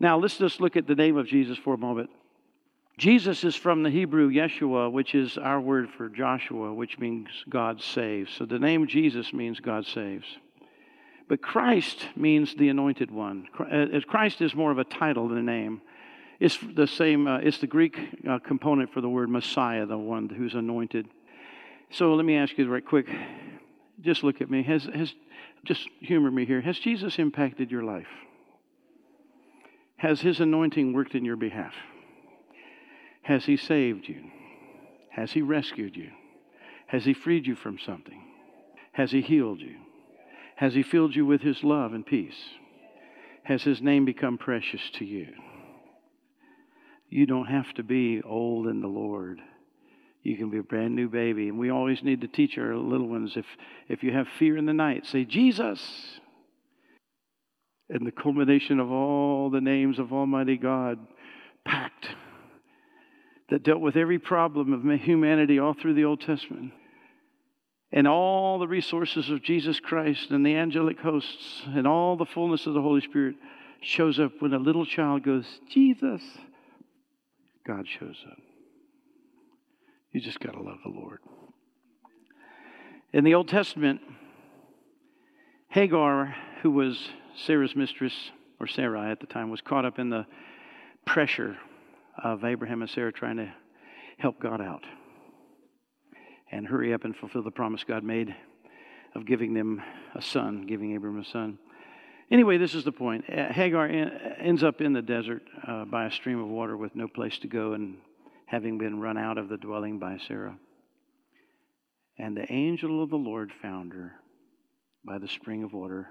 Now, 0.00 0.18
let's 0.18 0.38
just 0.38 0.60
look 0.60 0.76
at 0.76 0.88
the 0.88 0.96
name 0.96 1.16
of 1.16 1.28
Jesus 1.28 1.56
for 1.56 1.74
a 1.74 1.78
moment. 1.78 2.10
Jesus 2.98 3.44
is 3.44 3.54
from 3.54 3.84
the 3.84 3.90
Hebrew 3.90 4.28
Yeshua, 4.28 4.90
which 4.90 5.14
is 5.14 5.38
our 5.38 5.60
word 5.60 5.88
for 5.96 6.08
Joshua, 6.08 6.74
which 6.74 6.98
means 6.98 7.28
God 7.48 7.80
saves. 7.80 8.32
So 8.32 8.44
the 8.44 8.58
name 8.58 8.88
Jesus 8.88 9.32
means 9.32 9.60
God 9.60 9.86
saves. 9.86 10.26
But 11.28 11.42
Christ 11.42 12.08
means 12.16 12.56
the 12.56 12.68
anointed 12.68 13.12
one. 13.12 13.46
Uh, 13.56 14.00
Christ 14.08 14.40
is 14.40 14.52
more 14.52 14.72
of 14.72 14.78
a 14.78 14.84
title 14.84 15.28
than 15.28 15.38
a 15.38 15.42
name. 15.42 15.80
It's 16.40 16.58
the 16.74 16.88
same, 16.88 17.28
uh, 17.28 17.38
it's 17.38 17.58
the 17.58 17.68
Greek 17.68 17.96
uh, 18.28 18.40
component 18.40 18.92
for 18.92 19.00
the 19.00 19.08
word 19.08 19.28
Messiah, 19.28 19.86
the 19.86 19.96
one 19.96 20.28
who's 20.28 20.54
anointed. 20.54 21.06
So 21.90 22.14
let 22.14 22.24
me 22.24 22.36
ask 22.36 22.58
you 22.58 22.68
right 22.68 22.84
quick. 22.84 23.06
Just 24.00 24.24
look 24.24 24.40
at 24.40 24.50
me. 24.50 24.64
Has, 24.64 24.88
has 24.92 25.14
just 25.66 25.88
humor 26.00 26.30
me 26.30 26.46
here. 26.46 26.60
Has 26.60 26.78
Jesus 26.78 27.18
impacted 27.18 27.70
your 27.70 27.82
life? 27.82 28.06
Has 29.96 30.20
his 30.20 30.40
anointing 30.40 30.92
worked 30.92 31.14
in 31.14 31.24
your 31.24 31.36
behalf? 31.36 31.74
Has 33.22 33.44
he 33.44 33.56
saved 33.56 34.08
you? 34.08 34.22
Has 35.10 35.32
he 35.32 35.42
rescued 35.42 35.96
you? 35.96 36.10
Has 36.86 37.04
he 37.04 37.14
freed 37.14 37.46
you 37.46 37.56
from 37.56 37.78
something? 37.78 38.22
Has 38.92 39.10
he 39.10 39.20
healed 39.20 39.60
you? 39.60 39.76
Has 40.56 40.74
he 40.74 40.82
filled 40.82 41.16
you 41.16 41.26
with 41.26 41.42
his 41.42 41.64
love 41.64 41.92
and 41.92 42.06
peace? 42.06 42.50
Has 43.42 43.62
his 43.62 43.82
name 43.82 44.04
become 44.04 44.38
precious 44.38 44.90
to 44.94 45.04
you? 45.04 45.28
You 47.08 47.26
don't 47.26 47.46
have 47.46 47.72
to 47.74 47.82
be 47.82 48.22
old 48.22 48.66
in 48.66 48.80
the 48.80 48.88
Lord 48.88 49.40
you 50.26 50.36
can 50.36 50.50
be 50.50 50.58
a 50.58 50.62
brand 50.62 50.94
new 50.96 51.08
baby. 51.08 51.48
And 51.48 51.58
we 51.58 51.70
always 51.70 52.02
need 52.02 52.20
to 52.22 52.28
teach 52.28 52.58
our 52.58 52.76
little 52.76 53.08
ones 53.08 53.36
if, 53.36 53.46
if 53.88 54.02
you 54.02 54.12
have 54.12 54.26
fear 54.38 54.56
in 54.56 54.66
the 54.66 54.72
night, 54.72 55.06
say, 55.06 55.24
Jesus. 55.24 55.80
And 57.88 58.04
the 58.04 58.12
culmination 58.12 58.80
of 58.80 58.90
all 58.90 59.50
the 59.50 59.60
names 59.60 59.98
of 59.98 60.12
Almighty 60.12 60.56
God 60.56 60.98
packed 61.64 62.08
that 63.50 63.62
dealt 63.62 63.80
with 63.80 63.96
every 63.96 64.18
problem 64.18 64.72
of 64.72 65.00
humanity 65.00 65.60
all 65.60 65.74
through 65.74 65.94
the 65.94 66.04
Old 66.04 66.20
Testament. 66.20 66.72
And 67.92 68.08
all 68.08 68.58
the 68.58 68.66
resources 68.66 69.30
of 69.30 69.42
Jesus 69.42 69.78
Christ 69.78 70.32
and 70.32 70.44
the 70.44 70.56
angelic 70.56 70.98
hosts 70.98 71.62
and 71.66 71.86
all 71.86 72.16
the 72.16 72.26
fullness 72.26 72.66
of 72.66 72.74
the 72.74 72.82
Holy 72.82 73.00
Spirit 73.00 73.36
shows 73.80 74.18
up 74.18 74.32
when 74.40 74.52
a 74.52 74.58
little 74.58 74.84
child 74.84 75.22
goes, 75.22 75.46
Jesus. 75.70 76.22
God 77.64 77.86
shows 77.86 78.16
up. 78.28 78.38
You 80.16 80.22
just 80.22 80.40
got 80.40 80.52
to 80.52 80.62
love 80.62 80.78
the 80.82 80.88
Lord. 80.88 81.18
In 83.12 83.22
the 83.22 83.34
Old 83.34 83.48
Testament, 83.48 84.00
Hagar, 85.68 86.34
who 86.62 86.70
was 86.70 87.10
Sarah's 87.36 87.76
mistress, 87.76 88.14
or 88.58 88.66
Sarai 88.66 89.10
at 89.10 89.20
the 89.20 89.26
time, 89.26 89.50
was 89.50 89.60
caught 89.60 89.84
up 89.84 89.98
in 89.98 90.08
the 90.08 90.24
pressure 91.04 91.58
of 92.16 92.46
Abraham 92.46 92.80
and 92.80 92.90
Sarah 92.90 93.12
trying 93.12 93.36
to 93.36 93.52
help 94.16 94.40
God 94.40 94.62
out 94.62 94.84
and 96.50 96.66
hurry 96.66 96.94
up 96.94 97.04
and 97.04 97.14
fulfill 97.14 97.42
the 97.42 97.50
promise 97.50 97.84
God 97.84 98.02
made 98.02 98.34
of 99.14 99.26
giving 99.26 99.52
them 99.52 99.82
a 100.14 100.22
son, 100.22 100.64
giving 100.66 100.94
Abraham 100.94 101.20
a 101.20 101.26
son. 101.26 101.58
Anyway, 102.30 102.56
this 102.56 102.74
is 102.74 102.84
the 102.84 102.90
point. 102.90 103.26
Hagar 103.28 103.86
ends 103.86 104.62
up 104.62 104.80
in 104.80 104.94
the 104.94 105.02
desert 105.02 105.42
uh, 105.68 105.84
by 105.84 106.06
a 106.06 106.10
stream 106.10 106.40
of 106.40 106.48
water 106.48 106.74
with 106.74 106.96
no 106.96 107.06
place 107.06 107.36
to 107.40 107.48
go, 107.48 107.74
and 107.74 107.98
having 108.46 108.78
been 108.78 109.00
run 109.00 109.18
out 109.18 109.38
of 109.38 109.48
the 109.48 109.56
dwelling 109.56 109.98
by 109.98 110.18
Sarah. 110.26 110.56
And 112.18 112.36
the 112.36 112.50
angel 112.50 113.02
of 113.02 113.10
the 113.10 113.16
Lord 113.16 113.52
found 113.60 113.92
her 113.92 114.14
by 115.04 115.18
the 115.18 115.28
spring 115.28 115.62
of 115.62 115.72
water 115.72 116.08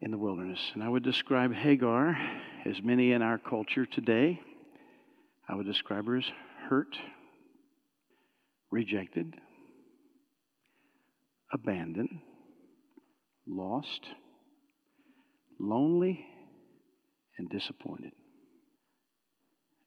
in 0.00 0.10
the 0.10 0.18
wilderness. 0.18 0.60
And 0.74 0.82
I 0.82 0.88
would 0.88 1.02
describe 1.02 1.52
Hagar, 1.52 2.16
as 2.64 2.82
many 2.82 3.12
in 3.12 3.22
our 3.22 3.38
culture 3.38 3.86
today, 3.86 4.40
I 5.48 5.54
would 5.54 5.66
describe 5.66 6.06
her 6.06 6.16
as 6.16 6.24
hurt, 6.68 6.96
rejected, 8.70 9.34
abandoned, 11.52 12.20
lost, 13.46 14.06
lonely, 15.58 16.24
and 17.38 17.48
disappointed. 17.48 18.12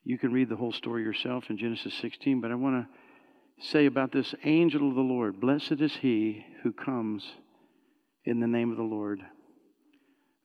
You 0.07 0.17
can 0.17 0.31
read 0.31 0.47
the 0.47 0.55
whole 0.55 0.71
story 0.71 1.03
yourself 1.03 1.49
in 1.49 1.57
Genesis 1.57 1.93
16, 1.95 2.39
but 2.39 2.49
I 2.49 2.55
want 2.55 2.87
to 2.87 3.67
say 3.67 3.87
about 3.87 4.13
this 4.13 4.33
angel 4.45 4.87
of 4.87 4.95
the 4.95 5.01
Lord 5.01 5.41
Blessed 5.41 5.81
is 5.81 5.97
he 5.97 6.45
who 6.63 6.71
comes 6.71 7.27
in 8.23 8.39
the 8.39 8.47
name 8.47 8.71
of 8.71 8.77
the 8.77 8.83
Lord. 8.83 9.19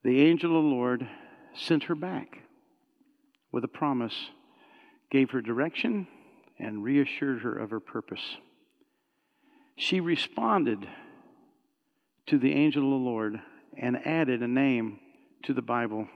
The 0.03 0.21
angel 0.21 0.57
of 0.57 0.65
the 0.65 0.69
Lord 0.69 1.09
sent 1.55 1.85
her 1.85 1.95
back 1.95 2.39
with 3.53 3.63
a 3.63 3.69
promise, 3.69 4.31
gave 5.13 5.31
her 5.31 5.41
direction, 5.41 6.09
and 6.59 6.83
reassured 6.83 7.43
her 7.43 7.57
of 7.57 7.71
her 7.71 7.79
purpose. 7.79 8.39
She 9.77 10.01
responded 10.01 10.89
to 12.27 12.37
the 12.37 12.53
angel 12.53 12.83
of 12.83 12.91
the 13.01 13.09
Lord 13.09 13.41
and 13.79 14.05
added 14.05 14.43
a 14.43 14.49
name 14.49 14.99
to 15.45 15.55
the 15.55 15.63
Bible 15.63 16.09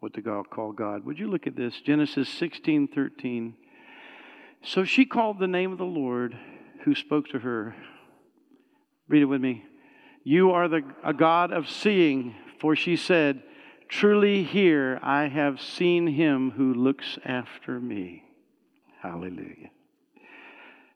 what 0.00 0.14
to 0.14 0.20
God 0.20 0.50
call 0.50 0.72
God. 0.72 1.04
Would 1.04 1.18
you 1.18 1.28
look 1.28 1.46
at 1.46 1.56
this? 1.56 1.80
Genesis 1.80 2.28
16 2.28 2.88
13. 2.88 3.54
So 4.62 4.84
she 4.84 5.04
called 5.04 5.38
the 5.38 5.46
name 5.46 5.72
of 5.72 5.78
the 5.78 5.84
Lord 5.84 6.36
who 6.84 6.94
spoke 6.94 7.28
to 7.28 7.38
her. 7.38 7.74
Read 9.08 9.22
it 9.22 9.26
with 9.26 9.40
me. 9.40 9.64
You 10.24 10.50
are 10.50 10.68
the, 10.68 10.82
a 11.04 11.14
God 11.14 11.52
of 11.52 11.70
seeing, 11.70 12.34
for 12.60 12.74
she 12.74 12.96
said, 12.96 13.42
Truly 13.88 14.42
here 14.42 14.98
I 15.02 15.28
have 15.28 15.60
seen 15.60 16.08
him 16.08 16.50
who 16.50 16.74
looks 16.74 17.18
after 17.24 17.78
me. 17.78 18.24
Hallelujah. 19.00 19.70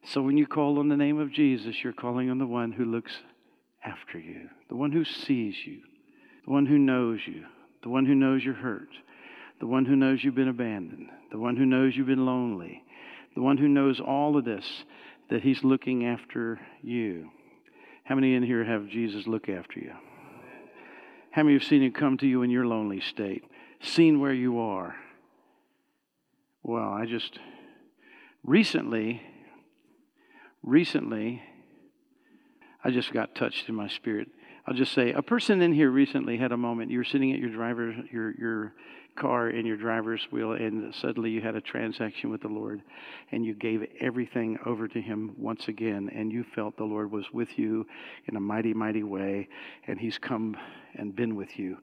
So 0.04 0.22
when 0.22 0.36
you 0.36 0.46
call 0.46 0.78
on 0.78 0.88
the 0.88 0.96
name 0.96 1.20
of 1.20 1.30
Jesus, 1.30 1.84
you're 1.84 1.92
calling 1.92 2.30
on 2.30 2.38
the 2.38 2.46
one 2.46 2.72
who 2.72 2.84
looks 2.84 3.12
after 3.84 4.18
you, 4.18 4.48
the 4.68 4.76
one 4.76 4.90
who 4.90 5.04
sees 5.04 5.54
you, 5.64 5.80
the 6.44 6.50
one 6.50 6.66
who 6.66 6.78
knows 6.78 7.20
you, 7.26 7.44
the 7.82 7.88
one 7.88 8.06
who 8.06 8.14
knows 8.14 8.44
you're 8.44 8.54
hurt, 8.54 8.90
the 9.60 9.66
one 9.66 9.84
who 9.84 9.96
knows 9.96 10.22
you've 10.22 10.34
been 10.34 10.48
abandoned, 10.48 11.08
the 11.30 11.38
one 11.38 11.56
who 11.56 11.66
knows 11.66 11.96
you've 11.96 12.06
been 12.06 12.26
lonely, 12.26 12.82
the 13.34 13.42
one 13.42 13.56
who 13.56 13.68
knows 13.68 14.00
all 14.00 14.36
of 14.36 14.44
this, 14.44 14.84
that 15.30 15.42
He's 15.42 15.62
looking 15.62 16.06
after 16.06 16.60
you. 16.82 17.30
How 18.04 18.14
many 18.14 18.34
in 18.34 18.42
here 18.42 18.64
have 18.64 18.88
Jesus 18.88 19.26
look 19.26 19.48
after 19.48 19.78
you? 19.78 19.92
How 21.30 21.42
many 21.42 21.54
have 21.54 21.64
seen 21.64 21.82
Him 21.82 21.92
come 21.92 22.18
to 22.18 22.26
you 22.26 22.42
in 22.42 22.50
your 22.50 22.66
lonely 22.66 23.00
state, 23.00 23.44
seen 23.80 24.20
where 24.20 24.32
you 24.32 24.58
are? 24.58 24.96
Well, 26.62 26.88
I 26.88 27.06
just 27.06 27.38
recently, 28.44 29.22
recently, 30.62 31.42
I 32.82 32.90
just 32.90 33.12
got 33.12 33.34
touched 33.34 33.68
in 33.68 33.74
my 33.74 33.88
spirit. 33.88 34.28
I'll 34.70 34.76
just 34.76 34.92
say 34.92 35.10
a 35.10 35.20
person 35.20 35.62
in 35.62 35.72
here 35.72 35.90
recently 35.90 36.36
had 36.36 36.52
a 36.52 36.56
moment. 36.56 36.92
You 36.92 36.98
were 36.98 37.04
sitting 37.04 37.32
at 37.32 37.40
your 37.40 37.50
driver, 37.50 37.92
your 38.12 38.30
your 38.38 38.72
car 39.16 39.50
in 39.50 39.66
your 39.66 39.76
driver's 39.76 40.22
wheel, 40.30 40.52
and 40.52 40.94
suddenly 40.94 41.30
you 41.30 41.40
had 41.40 41.56
a 41.56 41.60
transaction 41.60 42.30
with 42.30 42.42
the 42.42 42.48
Lord, 42.48 42.80
and 43.32 43.44
you 43.44 43.52
gave 43.52 43.84
everything 43.98 44.60
over 44.64 44.86
to 44.86 45.00
Him 45.00 45.34
once 45.36 45.66
again, 45.66 46.08
and 46.14 46.30
you 46.30 46.44
felt 46.54 46.76
the 46.76 46.84
Lord 46.84 47.10
was 47.10 47.24
with 47.32 47.58
you 47.58 47.84
in 48.28 48.36
a 48.36 48.40
mighty, 48.40 48.72
mighty 48.72 49.02
way, 49.02 49.48
and 49.88 49.98
He's 49.98 50.18
come 50.18 50.56
and 50.94 51.16
been 51.16 51.34
with 51.34 51.58
you. 51.58 51.78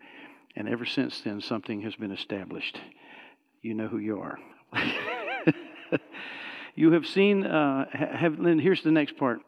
And 0.56 0.69
ever 0.69 0.86
since 0.86 1.19
then, 1.19 1.41
something 1.41 1.82
has 1.82 1.95
been 1.95 2.13
established. 2.13 2.80
You 3.63 3.73
know 3.73 3.89
who 3.89 3.97
you 3.97 4.21
are. 4.21 4.39
you 6.76 6.93
have 6.93 7.06
seen, 7.06 7.45
uh, 7.45 7.88
have, 7.91 8.39
and 8.39 8.62
here's 8.62 8.84
the 8.84 8.91
next 8.91 9.17
part. 9.17 9.41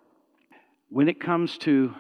When 0.90 1.08
it 1.08 1.22
comes 1.22 1.58
to 1.60 1.96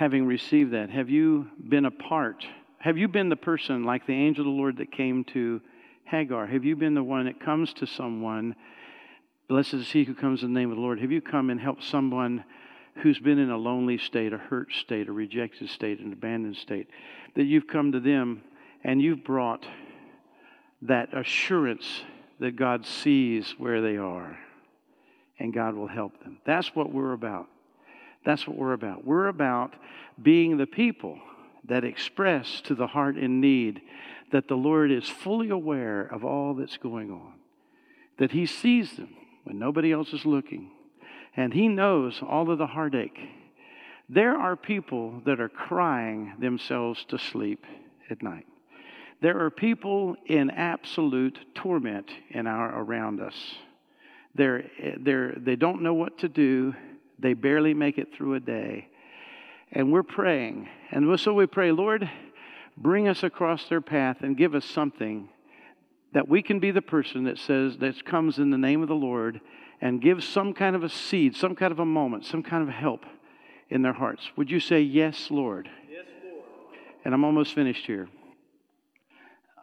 having 0.00 0.24
received 0.24 0.72
that, 0.72 0.88
have 0.88 1.10
you 1.10 1.46
been 1.68 1.84
a 1.84 1.90
part? 1.90 2.46
Have 2.78 2.96
you 2.96 3.06
been 3.06 3.28
the 3.28 3.36
person 3.36 3.84
like 3.84 4.06
the 4.06 4.14
angel 4.14 4.40
of 4.40 4.46
the 4.46 4.58
Lord 4.58 4.78
that 4.78 4.90
came 4.90 5.24
to 5.24 5.60
Hagar? 6.06 6.46
Have 6.46 6.64
you 6.64 6.74
been 6.74 6.94
the 6.94 7.04
one 7.04 7.26
that 7.26 7.38
comes 7.38 7.74
to 7.74 7.86
someone? 7.86 8.56
Blessed 9.46 9.74
is 9.74 9.92
he 9.92 10.04
who 10.04 10.14
comes 10.14 10.42
in 10.42 10.54
the 10.54 10.58
name 10.58 10.70
of 10.70 10.76
the 10.76 10.82
Lord. 10.82 11.02
Have 11.02 11.12
you 11.12 11.20
come 11.20 11.50
and 11.50 11.60
helped 11.60 11.84
someone 11.84 12.44
who's 13.02 13.18
been 13.18 13.38
in 13.38 13.50
a 13.50 13.58
lonely 13.58 13.98
state, 13.98 14.32
a 14.32 14.38
hurt 14.38 14.72
state, 14.72 15.06
a 15.06 15.12
rejected 15.12 15.68
state, 15.68 16.00
an 16.00 16.14
abandoned 16.14 16.56
state? 16.56 16.88
That 17.36 17.44
you've 17.44 17.66
come 17.66 17.92
to 17.92 18.00
them 18.00 18.40
and 18.82 19.02
you've 19.02 19.22
brought 19.22 19.66
that 20.80 21.14
assurance 21.14 22.04
that 22.38 22.56
God 22.56 22.86
sees 22.86 23.54
where 23.58 23.82
they 23.82 23.98
are 23.98 24.38
and 25.38 25.52
God 25.52 25.74
will 25.74 25.88
help 25.88 26.18
them. 26.22 26.38
That's 26.46 26.74
what 26.74 26.90
we're 26.90 27.12
about. 27.12 27.48
That's 28.24 28.46
what 28.46 28.56
we're 28.56 28.72
about. 28.72 29.04
We're 29.04 29.28
about 29.28 29.74
being 30.20 30.56
the 30.56 30.66
people 30.66 31.18
that 31.64 31.84
express 31.84 32.60
to 32.62 32.74
the 32.74 32.88
heart 32.88 33.16
in 33.16 33.40
need 33.40 33.80
that 34.32 34.48
the 34.48 34.56
Lord 34.56 34.90
is 34.90 35.08
fully 35.08 35.50
aware 35.50 36.02
of 36.02 36.24
all 36.24 36.54
that's 36.54 36.76
going 36.76 37.10
on, 37.10 37.34
that 38.18 38.32
He 38.32 38.46
sees 38.46 38.96
them 38.96 39.14
when 39.44 39.58
nobody 39.58 39.92
else 39.92 40.12
is 40.12 40.24
looking, 40.24 40.70
and 41.36 41.52
He 41.52 41.68
knows 41.68 42.20
all 42.22 42.50
of 42.50 42.58
the 42.58 42.66
heartache. 42.66 43.18
There 44.08 44.36
are 44.36 44.56
people 44.56 45.22
that 45.24 45.40
are 45.40 45.48
crying 45.48 46.34
themselves 46.38 47.04
to 47.08 47.18
sleep 47.18 47.64
at 48.10 48.22
night. 48.22 48.46
There 49.20 49.44
are 49.44 49.50
people 49.50 50.16
in 50.26 50.50
absolute 50.50 51.38
torment 51.54 52.10
in 52.30 52.46
our 52.46 52.80
around 52.80 53.20
us. 53.20 53.34
They're, 54.34 54.64
they're, 54.98 55.34
they 55.36 55.56
don't 55.56 55.82
know 55.82 55.94
what 55.94 56.18
to 56.18 56.28
do. 56.28 56.74
They 57.20 57.34
barely 57.34 57.74
make 57.74 57.98
it 57.98 58.14
through 58.14 58.34
a 58.34 58.40
day. 58.40 58.88
And 59.72 59.92
we're 59.92 60.02
praying. 60.02 60.68
And 60.90 61.18
so 61.20 61.32
we 61.32 61.46
pray, 61.46 61.70
Lord, 61.70 62.10
bring 62.76 63.08
us 63.08 63.22
across 63.22 63.68
their 63.68 63.80
path 63.80 64.18
and 64.20 64.36
give 64.36 64.54
us 64.54 64.64
something 64.64 65.28
that 66.12 66.28
we 66.28 66.42
can 66.42 66.58
be 66.58 66.70
the 66.70 66.82
person 66.82 67.24
that 67.24 67.38
says, 67.38 67.78
that 67.78 68.04
comes 68.04 68.38
in 68.38 68.50
the 68.50 68.58
name 68.58 68.82
of 68.82 68.88
the 68.88 68.94
Lord 68.94 69.40
and 69.80 70.02
gives 70.02 70.26
some 70.26 70.52
kind 70.52 70.74
of 70.74 70.82
a 70.82 70.88
seed, 70.88 71.36
some 71.36 71.54
kind 71.54 71.72
of 71.72 71.78
a 71.78 71.84
moment, 71.84 72.26
some 72.26 72.42
kind 72.42 72.62
of 72.62 72.74
help 72.74 73.04
in 73.68 73.82
their 73.82 73.92
hearts. 73.92 74.30
Would 74.36 74.50
you 74.50 74.60
say, 74.60 74.80
Yes, 74.80 75.28
Lord? 75.30 75.70
Yes, 75.90 76.04
Lord. 76.24 76.44
And 77.04 77.14
I'm 77.14 77.24
almost 77.24 77.54
finished 77.54 77.86
here. 77.86 78.08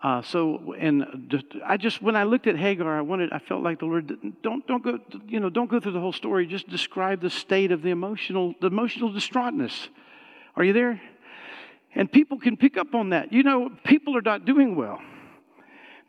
Uh, 0.03 0.21
so, 0.21 0.75
and 0.77 1.25
just, 1.27 1.45
I 1.65 1.75
just 1.75 2.03
when 2.03 2.15
I 2.15 2.23
looked 2.23 2.45
at 2.45 2.55
Hagar, 2.55 2.97
I 2.97 3.01
wanted, 3.01 3.33
I 3.33 3.39
felt 3.39 3.63
like 3.63 3.79
the 3.79 3.85
Lord, 3.85 4.15
don't 4.43 4.65
don't 4.67 4.83
go, 4.83 4.99
you 5.27 5.39
know, 5.39 5.49
don't 5.49 5.69
go 5.69 5.79
through 5.79 5.93
the 5.93 5.99
whole 5.99 6.13
story. 6.13 6.45
Just 6.45 6.69
describe 6.69 7.19
the 7.19 7.31
state 7.31 7.71
of 7.71 7.81
the 7.81 7.89
emotional, 7.89 8.53
the 8.61 8.67
emotional 8.67 9.11
distraughtness. 9.11 9.89
Are 10.55 10.63
you 10.63 10.73
there? 10.73 11.01
And 11.95 12.11
people 12.11 12.37
can 12.37 12.57
pick 12.57 12.77
up 12.77 12.93
on 12.93 13.09
that. 13.09 13.33
You 13.33 13.41
know, 13.41 13.71
people 13.83 14.15
are 14.15 14.21
not 14.21 14.45
doing 14.45 14.75
well. 14.75 15.01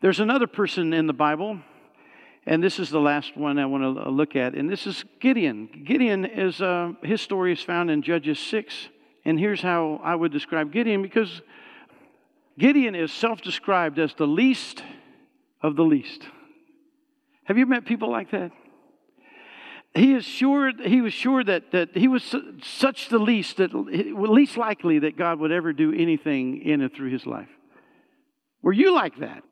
There's 0.01 0.19
another 0.19 0.45
person 0.45 0.93
in 0.93 1.07
the 1.07 1.13
Bible, 1.13 1.59
and 2.45 2.63
this 2.63 2.77
is 2.77 2.91
the 2.91 2.99
last 2.99 3.35
one 3.35 3.57
I 3.57 3.65
want 3.65 3.83
to 3.83 4.09
look 4.09 4.35
at, 4.35 4.53
and 4.53 4.69
this 4.69 4.85
is 4.85 5.03
Gideon. 5.19 5.83
Gideon 5.83 6.25
is 6.25 6.61
uh, 6.61 6.93
his 7.01 7.21
story 7.21 7.53
is 7.53 7.61
found 7.63 7.89
in 7.89 8.03
Judges 8.03 8.37
six, 8.37 8.87
and 9.25 9.39
here's 9.39 9.61
how 9.61 9.99
I 10.03 10.13
would 10.13 10.31
describe 10.31 10.71
Gideon 10.71 11.01
because 11.01 11.41
Gideon 12.59 12.93
is 12.93 13.11
self 13.11 13.41
described 13.41 13.97
as 13.97 14.13
the 14.13 14.27
least 14.27 14.83
of 15.61 15.75
the 15.75 15.83
least. 15.83 16.23
Have 17.45 17.57
you 17.57 17.65
met 17.65 17.85
people 17.85 18.11
like 18.11 18.31
that? 18.31 18.51
He 19.95 20.13
is 20.13 20.25
sure 20.25 20.71
he 20.85 21.01
was 21.01 21.13
sure 21.13 21.43
that, 21.43 21.71
that 21.71 21.97
he 21.97 22.07
was 22.07 22.35
such 22.61 23.09
the 23.09 23.17
least 23.17 23.57
that 23.57 23.73
least 23.73 24.57
likely 24.57 24.99
that 24.99 25.17
God 25.17 25.39
would 25.39 25.51
ever 25.51 25.73
do 25.73 25.91
anything 25.93 26.61
in 26.61 26.81
and 26.81 26.93
through 26.93 27.09
his 27.09 27.25
life. 27.25 27.49
Were 28.61 28.73
you 28.73 28.93
like 28.93 29.17
that? 29.19 29.43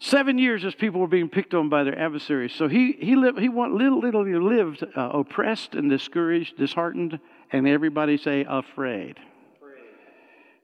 Seven 0.00 0.38
years 0.38 0.64
as 0.64 0.76
people 0.76 1.00
were 1.00 1.08
being 1.08 1.28
picked 1.28 1.52
on 1.52 1.68
by 1.68 1.82
their 1.82 1.98
adversaries. 1.98 2.54
So 2.54 2.68
he 2.68 2.92
he 2.92 3.16
lived 3.16 3.40
he 3.40 3.48
little 3.48 3.98
little 3.98 4.24
lived 4.24 4.84
uh, 4.96 5.10
oppressed 5.12 5.74
and 5.74 5.90
discouraged, 5.90 6.56
disheartened, 6.56 7.18
and 7.50 7.66
everybody 7.66 8.16
say 8.16 8.46
afraid. 8.48 9.18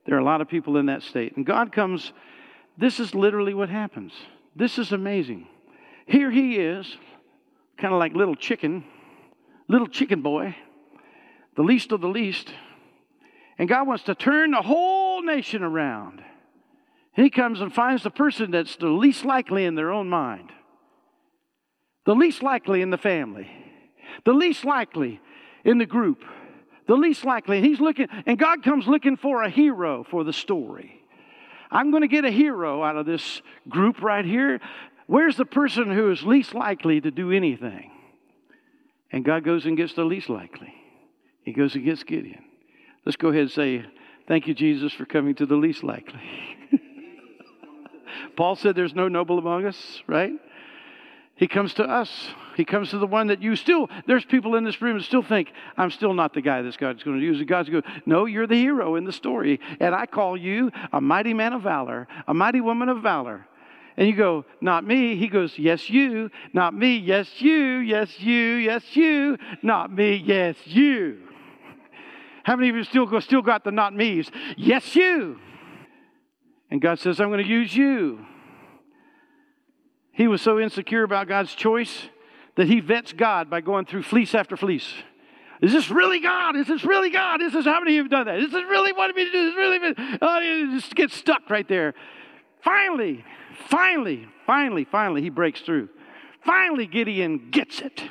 There 0.05 0.15
are 0.15 0.19
a 0.19 0.23
lot 0.23 0.41
of 0.41 0.47
people 0.47 0.77
in 0.77 0.85
that 0.87 1.01
state. 1.01 1.35
And 1.35 1.45
God 1.45 1.71
comes, 1.71 2.13
this 2.77 2.99
is 2.99 3.15
literally 3.15 3.53
what 3.53 3.69
happens. 3.69 4.13
This 4.55 4.77
is 4.77 4.91
amazing. 4.91 5.47
Here 6.05 6.29
he 6.29 6.57
is, 6.57 6.97
kind 7.77 7.93
of 7.93 7.99
like 7.99 8.13
little 8.13 8.35
chicken, 8.35 8.85
little 9.67 9.87
chicken 9.87 10.21
boy, 10.21 10.55
the 11.55 11.63
least 11.63 11.91
of 11.91 12.01
the 12.01 12.07
least. 12.07 12.53
And 13.57 13.67
God 13.67 13.87
wants 13.87 14.03
to 14.03 14.15
turn 14.15 14.51
the 14.51 14.61
whole 14.61 15.23
nation 15.23 15.63
around. 15.63 16.21
He 17.13 17.29
comes 17.29 17.61
and 17.61 17.73
finds 17.73 18.03
the 18.03 18.11
person 18.11 18.51
that's 18.51 18.75
the 18.75 18.87
least 18.87 19.25
likely 19.25 19.65
in 19.65 19.75
their 19.75 19.91
own 19.91 20.09
mind, 20.09 20.51
the 22.05 22.13
least 22.13 22.43
likely 22.43 22.81
in 22.81 22.89
the 22.89 22.97
family, 22.97 23.49
the 24.25 24.33
least 24.33 24.65
likely 24.65 25.21
in 25.63 25.77
the 25.77 25.85
group 25.85 26.23
the 26.87 26.95
least 26.95 27.25
likely. 27.25 27.57
And 27.57 27.65
he's 27.65 27.79
looking, 27.79 28.07
and 28.25 28.37
God 28.37 28.63
comes 28.63 28.87
looking 28.87 29.17
for 29.17 29.43
a 29.43 29.49
hero 29.49 30.05
for 30.09 30.23
the 30.23 30.33
story. 30.33 31.01
I'm 31.71 31.91
going 31.91 32.01
to 32.01 32.07
get 32.07 32.25
a 32.25 32.31
hero 32.31 32.83
out 32.83 32.95
of 32.95 33.05
this 33.05 33.41
group 33.67 34.01
right 34.01 34.25
here. 34.25 34.59
Where's 35.07 35.37
the 35.37 35.45
person 35.45 35.91
who 35.91 36.11
is 36.11 36.23
least 36.23 36.53
likely 36.53 37.01
to 37.01 37.11
do 37.11 37.31
anything? 37.31 37.91
And 39.11 39.23
God 39.23 39.43
goes 39.43 39.65
and 39.65 39.77
gets 39.77 39.93
the 39.93 40.03
least 40.03 40.29
likely. 40.29 40.73
He 41.43 41.53
goes 41.53 41.75
and 41.75 41.85
gets 41.85 42.03
Gideon. 42.03 42.43
Let's 43.05 43.17
go 43.17 43.29
ahead 43.29 43.41
and 43.41 43.51
say, 43.51 43.85
Thank 44.27 44.47
you, 44.47 44.55
Jesus, 44.55 44.91
for 44.91 45.05
coming 45.05 45.35
to 45.35 45.45
the 45.45 45.55
least 45.55 45.83
likely. 45.83 46.19
Paul 48.35 48.55
said 48.55 48.75
there's 48.75 48.95
no 48.95 49.07
noble 49.07 49.37
among 49.37 49.65
us, 49.65 50.01
right? 50.07 50.33
He 51.35 51.47
comes 51.47 51.75
to 51.75 51.83
us. 51.83 52.09
He 52.55 52.63
comes 52.63 52.89
to 52.91 52.97
the 52.97 53.07
one 53.07 53.27
that 53.27 53.41
you 53.41 53.55
still, 53.55 53.89
there's 54.07 54.23
people 54.23 54.55
in 54.55 54.63
this 54.63 54.81
room 54.81 54.97
that 54.97 55.03
still 55.03 55.21
think, 55.21 55.51
I'm 55.77 55.91
still 55.91 56.13
not 56.13 56.33
the 56.33 56.41
guy 56.41 56.61
that 56.61 56.77
God's 56.77 57.03
going 57.03 57.19
to 57.19 57.25
use. 57.25 57.43
God's 57.45 57.69
going, 57.69 57.83
no, 58.05 58.25
you're 58.25 58.47
the 58.47 58.55
hero 58.55 58.95
in 58.95 59.03
the 59.03 59.11
story. 59.11 59.59
And 59.79 59.93
I 59.93 60.05
call 60.05 60.37
you 60.37 60.71
a 60.93 61.01
mighty 61.01 61.33
man 61.33 61.53
of 61.53 61.63
valor, 61.63 62.07
a 62.27 62.33
mighty 62.33 62.61
woman 62.61 62.87
of 62.87 63.01
valor. 63.01 63.45
And 63.97 64.07
you 64.07 64.15
go, 64.15 64.45
not 64.61 64.85
me. 64.85 65.15
He 65.17 65.27
goes, 65.27 65.57
yes, 65.57 65.89
you. 65.89 66.29
Not 66.53 66.73
me. 66.73 66.97
Yes, 66.97 67.27
you. 67.39 67.77
Yes, 67.79 68.19
you. 68.19 68.55
Yes, 68.55 68.83
you. 68.95 69.37
Not 69.61 69.91
me. 69.91 70.15
Yes, 70.15 70.55
you. 70.65 71.19
How 72.43 72.55
many 72.55 72.69
of 72.69 72.75
you 72.75 72.83
still, 72.83 73.21
still 73.21 73.41
got 73.41 73.63
the 73.63 73.71
not 73.71 73.93
me's? 73.93 74.29
Yes, 74.55 74.95
you. 74.95 75.39
And 76.69 76.81
God 76.81 76.99
says, 76.99 77.19
I'm 77.19 77.29
going 77.29 77.43
to 77.43 77.49
use 77.49 77.75
you. 77.75 78.25
He 80.11 80.27
was 80.27 80.41
so 80.41 80.59
insecure 80.59 81.03
about 81.03 81.27
God's 81.27 81.53
choice 81.53 82.09
that 82.55 82.67
he 82.67 82.79
vets 82.79 83.13
God 83.13 83.49
by 83.49 83.61
going 83.61 83.85
through 83.85 84.03
fleece 84.03 84.33
after 84.33 84.57
fleece. 84.57 84.93
Is 85.61 85.71
this 85.71 85.89
really 85.89 86.19
God? 86.19 86.55
Is 86.55 86.67
this 86.67 86.83
really 86.83 87.09
God? 87.09 87.41
Is 87.41 87.53
this 87.53 87.65
how 87.65 87.79
many 87.79 87.91
of 87.91 87.95
you 87.95 88.01
have 88.03 88.11
done 88.11 88.25
that? 88.27 88.39
Is 88.39 88.51
this 88.51 88.63
really 88.69 88.93
what 88.93 89.15
me 89.15 89.25
to 89.25 89.31
do? 89.31 89.37
Is 89.37 89.51
this 89.51 89.55
really 89.55 90.17
oh, 90.21 90.39
you 90.39 90.79
just 90.79 90.95
get 90.95 91.11
stuck 91.11 91.49
right 91.49 91.67
there. 91.67 91.93
Finally, 92.61 93.23
finally, 93.69 94.27
finally, 94.45 94.85
finally, 94.85 95.21
he 95.21 95.29
breaks 95.29 95.61
through. 95.61 95.89
Finally, 96.43 96.87
Gideon 96.87 97.49
gets 97.51 97.79
it. 97.81 98.03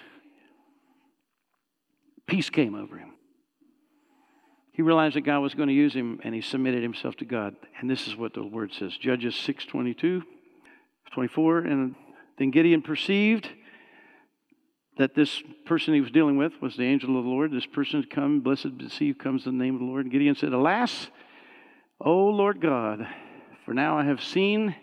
Peace 2.27 2.51
came 2.51 2.75
over 2.75 2.97
him. 2.99 3.11
He 4.73 4.83
realized 4.83 5.15
that 5.15 5.21
God 5.21 5.39
was 5.39 5.55
going 5.55 5.69
to 5.69 5.75
use 5.75 5.95
him 5.95 6.21
and 6.25 6.35
he 6.35 6.41
submitted 6.41 6.83
himself 6.83 7.15
to 7.17 7.25
God. 7.25 7.55
And 7.79 7.89
this 7.89 8.09
is 8.09 8.17
what 8.17 8.35
the 8.35 8.45
word 8.45 8.73
says 8.73 8.97
Judges 8.97 9.37
6 9.37 9.67
22, 9.67 10.23
24. 11.13 11.59
And 11.59 11.95
then 12.39 12.51
Gideon 12.51 12.83
perceived 12.83 13.51
that 14.97 15.15
this 15.15 15.43
person 15.65 15.95
he 15.95 16.01
was 16.01 16.11
dealing 16.11 16.37
with 16.37 16.53
was 16.61 16.77
the 16.77 16.85
angel 16.85 17.19
of 17.19 17.25
the 17.25 17.31
Lord. 17.31 17.51
This 17.51 17.67
person 17.67 18.01
had 18.01 18.11
come, 18.11 18.41
blessed 18.41 18.67
you 19.01 19.15
comes 19.15 19.45
the 19.45 19.53
name 19.53 19.75
of 19.75 19.81
the 19.81 19.87
Lord. 19.87 20.05
And 20.05 20.13
Gideon 20.13 20.37
said, 20.37 20.53
Alas, 20.53 21.09
O 22.01 22.27
Lord 22.27 22.61
God, 22.61 23.07
for 23.65 23.75
now 23.75 23.99
I 23.99 24.05
have 24.05 24.23
seen 24.23 24.77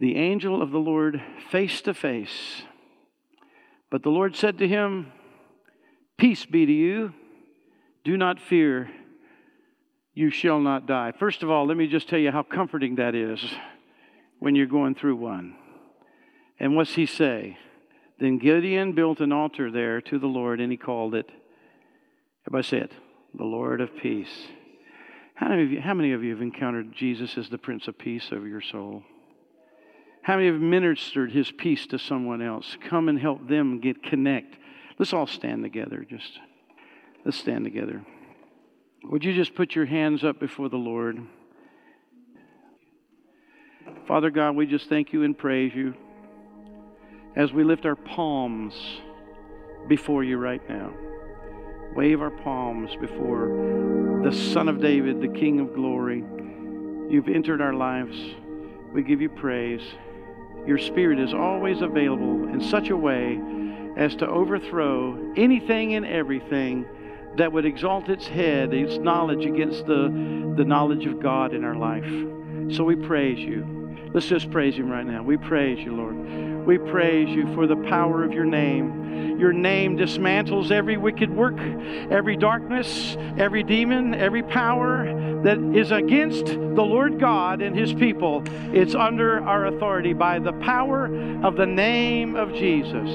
the 0.00 0.16
angel 0.16 0.60
of 0.60 0.70
the 0.70 0.78
Lord 0.78 1.22
face 1.50 1.80
to 1.82 1.94
face. 1.94 2.62
But 3.90 4.02
the 4.02 4.10
Lord 4.10 4.34
said 4.34 4.58
to 4.58 4.68
him, 4.68 5.12
Peace 6.18 6.44
be 6.44 6.66
to 6.66 6.72
you. 6.72 7.14
Do 8.04 8.16
not 8.16 8.40
fear. 8.40 8.90
You 10.14 10.30
shall 10.30 10.60
not 10.60 10.86
die. 10.86 11.12
First 11.18 11.42
of 11.42 11.50
all, 11.50 11.66
let 11.66 11.76
me 11.76 11.86
just 11.86 12.08
tell 12.08 12.18
you 12.18 12.30
how 12.30 12.42
comforting 12.42 12.96
that 12.96 13.14
is 13.14 13.40
when 14.38 14.54
you're 14.54 14.66
going 14.66 14.94
through 14.94 15.16
one. 15.16 15.56
And 16.58 16.74
what's 16.74 16.94
he 16.94 17.06
say? 17.06 17.58
Then 18.18 18.38
Gideon 18.38 18.92
built 18.92 19.20
an 19.20 19.32
altar 19.32 19.70
there 19.70 20.00
to 20.02 20.18
the 20.18 20.26
Lord 20.26 20.60
and 20.60 20.70
he 20.70 20.78
called 20.78 21.14
it, 21.14 21.30
everybody 22.46 22.66
say 22.66 22.78
it, 22.78 22.92
the 23.34 23.44
Lord 23.44 23.80
of 23.80 23.94
Peace. 23.96 24.48
How 25.34 25.48
many, 25.48 25.62
of 25.62 25.70
you, 25.70 25.80
how 25.82 25.92
many 25.92 26.12
of 26.12 26.24
you 26.24 26.30
have 26.30 26.40
encountered 26.40 26.94
Jesus 26.94 27.36
as 27.36 27.50
the 27.50 27.58
Prince 27.58 27.88
of 27.88 27.98
Peace 27.98 28.30
over 28.32 28.48
your 28.48 28.62
soul? 28.62 29.02
How 30.22 30.36
many 30.36 30.46
have 30.46 30.60
ministered 30.60 31.30
his 31.30 31.52
peace 31.52 31.86
to 31.88 31.98
someone 31.98 32.40
else? 32.40 32.76
Come 32.88 33.10
and 33.10 33.18
help 33.18 33.46
them 33.46 33.80
get 33.80 34.02
connect. 34.02 34.56
Let's 34.98 35.12
all 35.12 35.26
stand 35.26 35.62
together. 35.62 36.06
Just 36.08 36.40
let's 37.24 37.36
stand 37.36 37.64
together. 37.64 38.02
Would 39.04 39.24
you 39.24 39.34
just 39.34 39.54
put 39.54 39.74
your 39.74 39.84
hands 39.84 40.24
up 40.24 40.40
before 40.40 40.70
the 40.70 40.78
Lord? 40.78 41.18
Father 44.08 44.30
God, 44.30 44.56
we 44.56 44.66
just 44.66 44.88
thank 44.88 45.12
you 45.12 45.22
and 45.22 45.36
praise 45.36 45.72
you 45.74 45.94
as 47.36 47.52
we 47.52 47.62
lift 47.62 47.84
our 47.84 47.94
palms 47.94 48.74
before 49.86 50.24
you 50.24 50.38
right 50.38 50.66
now. 50.68 50.92
Wave 51.94 52.20
our 52.20 52.30
palms 52.30 52.96
before 52.96 54.20
the 54.24 54.32
Son 54.32 54.68
of 54.68 54.80
David, 54.80 55.20
the 55.20 55.28
King 55.28 55.60
of 55.60 55.74
glory. 55.74 56.24
You've 57.08 57.28
entered 57.28 57.60
our 57.60 57.74
lives. 57.74 58.16
We 58.92 59.02
give 59.02 59.20
you 59.20 59.28
praise. 59.28 59.82
Your 60.66 60.78
Spirit 60.78 61.20
is 61.20 61.32
always 61.32 61.82
available 61.82 62.48
in 62.48 62.60
such 62.60 62.88
a 62.88 62.96
way 62.96 63.40
as 63.96 64.16
to 64.16 64.26
overthrow 64.26 65.32
anything 65.36 65.94
and 65.94 66.04
everything 66.04 66.86
that 67.36 67.52
would 67.52 67.66
exalt 67.66 68.08
its 68.08 68.26
head, 68.26 68.72
its 68.72 68.98
knowledge 68.98 69.44
against 69.44 69.86
the, 69.86 70.54
the 70.56 70.64
knowledge 70.64 71.06
of 71.06 71.20
God 71.20 71.54
in 71.54 71.64
our 71.64 71.76
life. 71.76 72.74
So 72.74 72.82
we 72.82 72.96
praise 72.96 73.38
you. 73.38 73.75
Let's 74.12 74.26
just 74.26 74.50
praise 74.50 74.74
Him 74.74 74.90
right 74.90 75.06
now. 75.06 75.22
We 75.22 75.36
praise 75.36 75.78
you, 75.78 75.94
Lord. 75.94 76.66
We 76.66 76.78
praise 76.78 77.28
you 77.28 77.52
for 77.54 77.66
the 77.66 77.76
power 77.76 78.24
of 78.24 78.32
your 78.32 78.44
name. 78.44 79.38
Your 79.38 79.52
name 79.52 79.96
dismantles 79.96 80.70
every 80.70 80.96
wicked 80.96 81.30
work, 81.30 81.58
every 82.10 82.36
darkness, 82.36 83.16
every 83.36 83.62
demon, 83.62 84.14
every 84.14 84.42
power 84.42 85.04
that 85.42 85.58
is 85.76 85.90
against 85.90 86.46
the 86.46 86.82
Lord 86.82 87.20
God 87.20 87.60
and 87.60 87.76
His 87.76 87.92
people. 87.92 88.42
It's 88.72 88.94
under 88.94 89.40
our 89.40 89.66
authority 89.66 90.14
by 90.14 90.38
the 90.38 90.54
power 90.54 91.06
of 91.44 91.56
the 91.56 91.66
name 91.66 92.34
of 92.34 92.52
Jesus. 92.54 93.10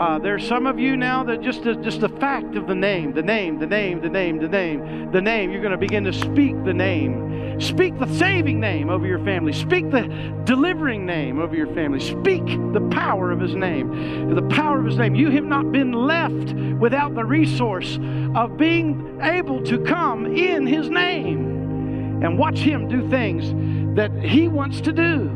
Uh, 0.00 0.18
there's 0.18 0.48
some 0.48 0.66
of 0.66 0.78
you 0.78 0.96
now 0.96 1.22
that 1.22 1.42
just 1.42 1.62
the, 1.62 1.74
just 1.74 2.00
the 2.00 2.08
fact 2.08 2.56
of 2.56 2.66
the 2.66 2.74
name, 2.74 3.12
the 3.12 3.22
name, 3.22 3.58
the 3.58 3.66
name, 3.66 4.00
the 4.00 4.08
name, 4.08 4.38
the 4.38 4.48
name, 4.48 5.12
the 5.12 5.20
name. 5.20 5.52
You're 5.52 5.60
going 5.60 5.72
to 5.72 5.76
begin 5.76 6.04
to 6.04 6.12
speak 6.14 6.54
the 6.64 6.72
name. 6.72 7.60
Speak 7.60 7.98
the 7.98 8.06
saving 8.16 8.58
name 8.58 8.88
over 8.88 9.06
your 9.06 9.22
family. 9.26 9.52
Speak 9.52 9.90
the 9.90 10.08
delivering 10.44 11.04
name 11.04 11.38
over 11.38 11.54
your 11.54 11.66
family. 11.74 12.00
Speak 12.00 12.42
the 12.72 12.88
power 12.90 13.30
of 13.30 13.40
His 13.40 13.54
name. 13.54 14.34
The 14.34 14.40
power 14.48 14.78
of 14.78 14.86
His 14.86 14.96
name. 14.96 15.14
You 15.14 15.28
have 15.32 15.44
not 15.44 15.70
been 15.70 15.92
left 15.92 16.54
without 16.80 17.14
the 17.14 17.26
resource 17.26 17.98
of 18.34 18.56
being 18.56 19.20
able 19.20 19.62
to 19.64 19.84
come 19.84 20.24
in 20.34 20.66
His 20.66 20.88
name 20.88 22.22
and 22.24 22.38
watch 22.38 22.60
Him 22.60 22.88
do 22.88 23.06
things 23.10 23.52
that 23.96 24.10
He 24.24 24.48
wants 24.48 24.80
to 24.80 24.94
do. 24.94 25.28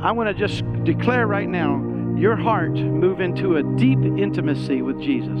I 0.00 0.12
want 0.12 0.28
to 0.28 0.34
just 0.34 0.62
declare 0.84 1.26
right 1.26 1.48
now 1.48 1.91
your 2.16 2.36
heart 2.36 2.72
move 2.72 3.20
into 3.20 3.56
a 3.56 3.62
deep 3.76 3.98
intimacy 3.98 4.82
with 4.82 5.00
Jesus. 5.00 5.40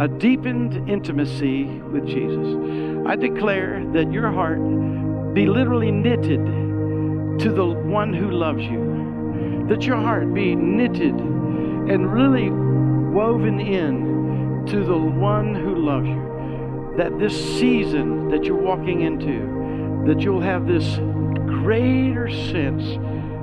A 0.00 0.08
deepened 0.08 0.90
intimacy 0.90 1.64
with 1.64 2.06
Jesus. 2.06 3.06
I 3.06 3.16
declare 3.16 3.84
that 3.92 4.12
your 4.12 4.30
heart 4.30 4.58
be 5.34 5.46
literally 5.46 5.90
knitted 5.90 6.44
to 7.40 7.52
the 7.52 7.66
one 7.66 8.12
who 8.12 8.30
loves 8.30 8.62
you. 8.62 9.66
That 9.68 9.84
your 9.84 9.96
heart 9.96 10.34
be 10.34 10.54
knitted 10.54 11.14
and 11.14 12.12
really 12.12 12.50
woven 12.50 13.60
in 13.60 14.66
to 14.66 14.84
the 14.84 14.98
one 14.98 15.54
who 15.54 15.74
loves 15.76 16.08
you. 16.08 16.94
That 16.96 17.18
this 17.18 17.34
season 17.58 18.28
that 18.30 18.44
you're 18.44 18.56
walking 18.56 19.02
into, 19.02 20.04
that 20.06 20.20
you'll 20.20 20.40
have 20.40 20.66
this 20.66 20.96
greater 21.46 22.28
sense 22.28 22.98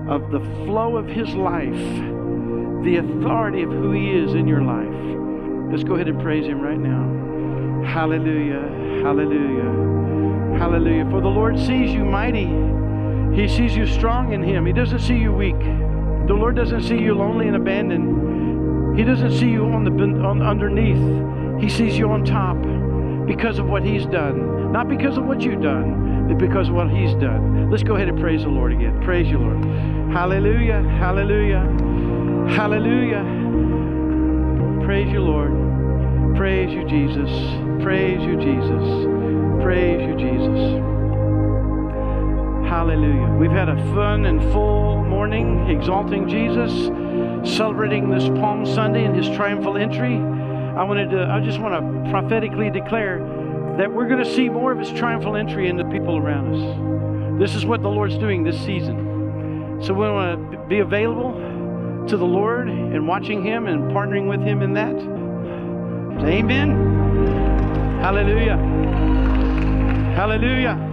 of 0.09 0.31
the 0.31 0.39
flow 0.65 0.97
of 0.97 1.07
his 1.07 1.33
life 1.33 2.13
the 2.83 2.97
authority 2.97 3.63
of 3.63 3.69
who 3.69 3.91
He 3.91 4.11
is 4.11 4.33
in 4.33 4.47
your 4.47 4.61
life. 4.61 5.71
Let's 5.71 5.83
go 5.83 5.95
ahead 5.95 6.07
and 6.07 6.21
praise 6.21 6.45
Him 6.45 6.61
right 6.61 6.77
now. 6.77 7.83
Hallelujah, 7.85 9.01
hallelujah, 9.03 10.57
hallelujah. 10.59 11.09
For 11.09 11.21
the 11.21 11.27
Lord 11.27 11.57
sees 11.57 11.91
you 11.91 12.05
mighty, 12.05 12.47
He 13.35 13.47
sees 13.47 13.75
you 13.75 13.87
strong 13.87 14.33
in 14.33 14.43
Him. 14.43 14.65
He 14.65 14.73
doesn't 14.73 14.99
see 14.99 15.15
you 15.15 15.33
weak. 15.33 15.59
The 16.27 16.33
Lord 16.33 16.55
doesn't 16.55 16.83
see 16.83 16.97
you 16.97 17.15
lonely 17.15 17.47
and 17.47 17.55
abandoned. 17.55 18.97
He 18.97 19.03
doesn't 19.03 19.31
see 19.31 19.49
you 19.49 19.65
on 19.65 19.83
the 19.83 19.91
on, 20.25 20.41
underneath. 20.41 21.61
He 21.61 21.69
sees 21.69 21.97
you 21.97 22.09
on 22.09 22.23
top 22.23 22.57
because 23.25 23.59
of 23.59 23.65
what 23.65 23.83
He's 23.83 24.05
done, 24.05 24.71
not 24.71 24.87
because 24.87 25.17
of 25.17 25.25
what 25.25 25.41
you've 25.41 25.61
done, 25.61 26.27
but 26.27 26.37
because 26.37 26.69
of 26.69 26.75
what 26.75 26.89
He's 26.89 27.13
done. 27.15 27.71
Let's 27.71 27.83
go 27.83 27.95
ahead 27.95 28.09
and 28.09 28.19
praise 28.19 28.43
the 28.43 28.49
Lord 28.49 28.71
again. 28.71 29.01
Praise 29.01 29.27
you, 29.27 29.39
Lord. 29.39 29.63
Hallelujah, 30.13 30.83
hallelujah. 30.83 31.63
Hallelujah. 32.49 33.23
Praise 34.85 35.11
you, 35.11 35.21
Lord. 35.21 36.35
Praise 36.35 36.71
you, 36.73 36.85
Jesus. 36.87 37.29
Praise 37.81 38.21
you, 38.21 38.35
Jesus. 38.37 39.63
Praise 39.63 40.01
you, 40.01 40.15
Jesus. 40.17 40.81
Hallelujah. 42.67 43.37
We've 43.39 43.51
had 43.51 43.69
a 43.69 43.75
fun 43.93 44.25
and 44.25 44.41
full 44.51 45.03
morning 45.03 45.69
exalting 45.69 46.27
Jesus, 46.27 46.71
celebrating 47.55 48.09
this 48.09 48.27
Palm 48.39 48.65
Sunday 48.65 49.05
and 49.05 49.15
his 49.15 49.27
triumphal 49.35 49.77
entry. 49.77 50.15
I 50.15 50.83
wanted 50.83 51.11
to 51.11 51.27
I 51.29 51.39
just 51.39 51.59
want 51.59 51.75
to 51.75 52.11
prophetically 52.11 52.69
declare 52.69 53.19
that 53.77 53.91
we're 53.91 54.07
going 54.07 54.23
to 54.23 54.33
see 54.33 54.49
more 54.49 54.71
of 54.71 54.79
his 54.79 54.91
triumphal 54.91 55.35
entry 55.35 55.69
in 55.69 55.77
the 55.77 55.85
people 55.85 56.17
around 56.17 56.53
us. 56.53 57.39
This 57.39 57.55
is 57.55 57.65
what 57.65 57.81
the 57.81 57.89
Lord's 57.89 58.17
doing 58.17 58.43
this 58.43 58.59
season. 58.59 59.79
So 59.81 59.93
we 59.93 59.99
want 60.01 60.51
to 60.51 60.57
be 60.67 60.79
available 60.79 61.52
to 62.07 62.17
the 62.17 62.25
Lord 62.25 62.67
and 62.69 63.07
watching 63.07 63.43
Him 63.43 63.67
and 63.67 63.91
partnering 63.91 64.27
with 64.27 64.41
Him 64.41 64.61
in 64.61 64.73
that? 64.73 64.95
Amen. 66.25 66.69
Hallelujah. 68.01 68.57
Hallelujah. 70.15 70.92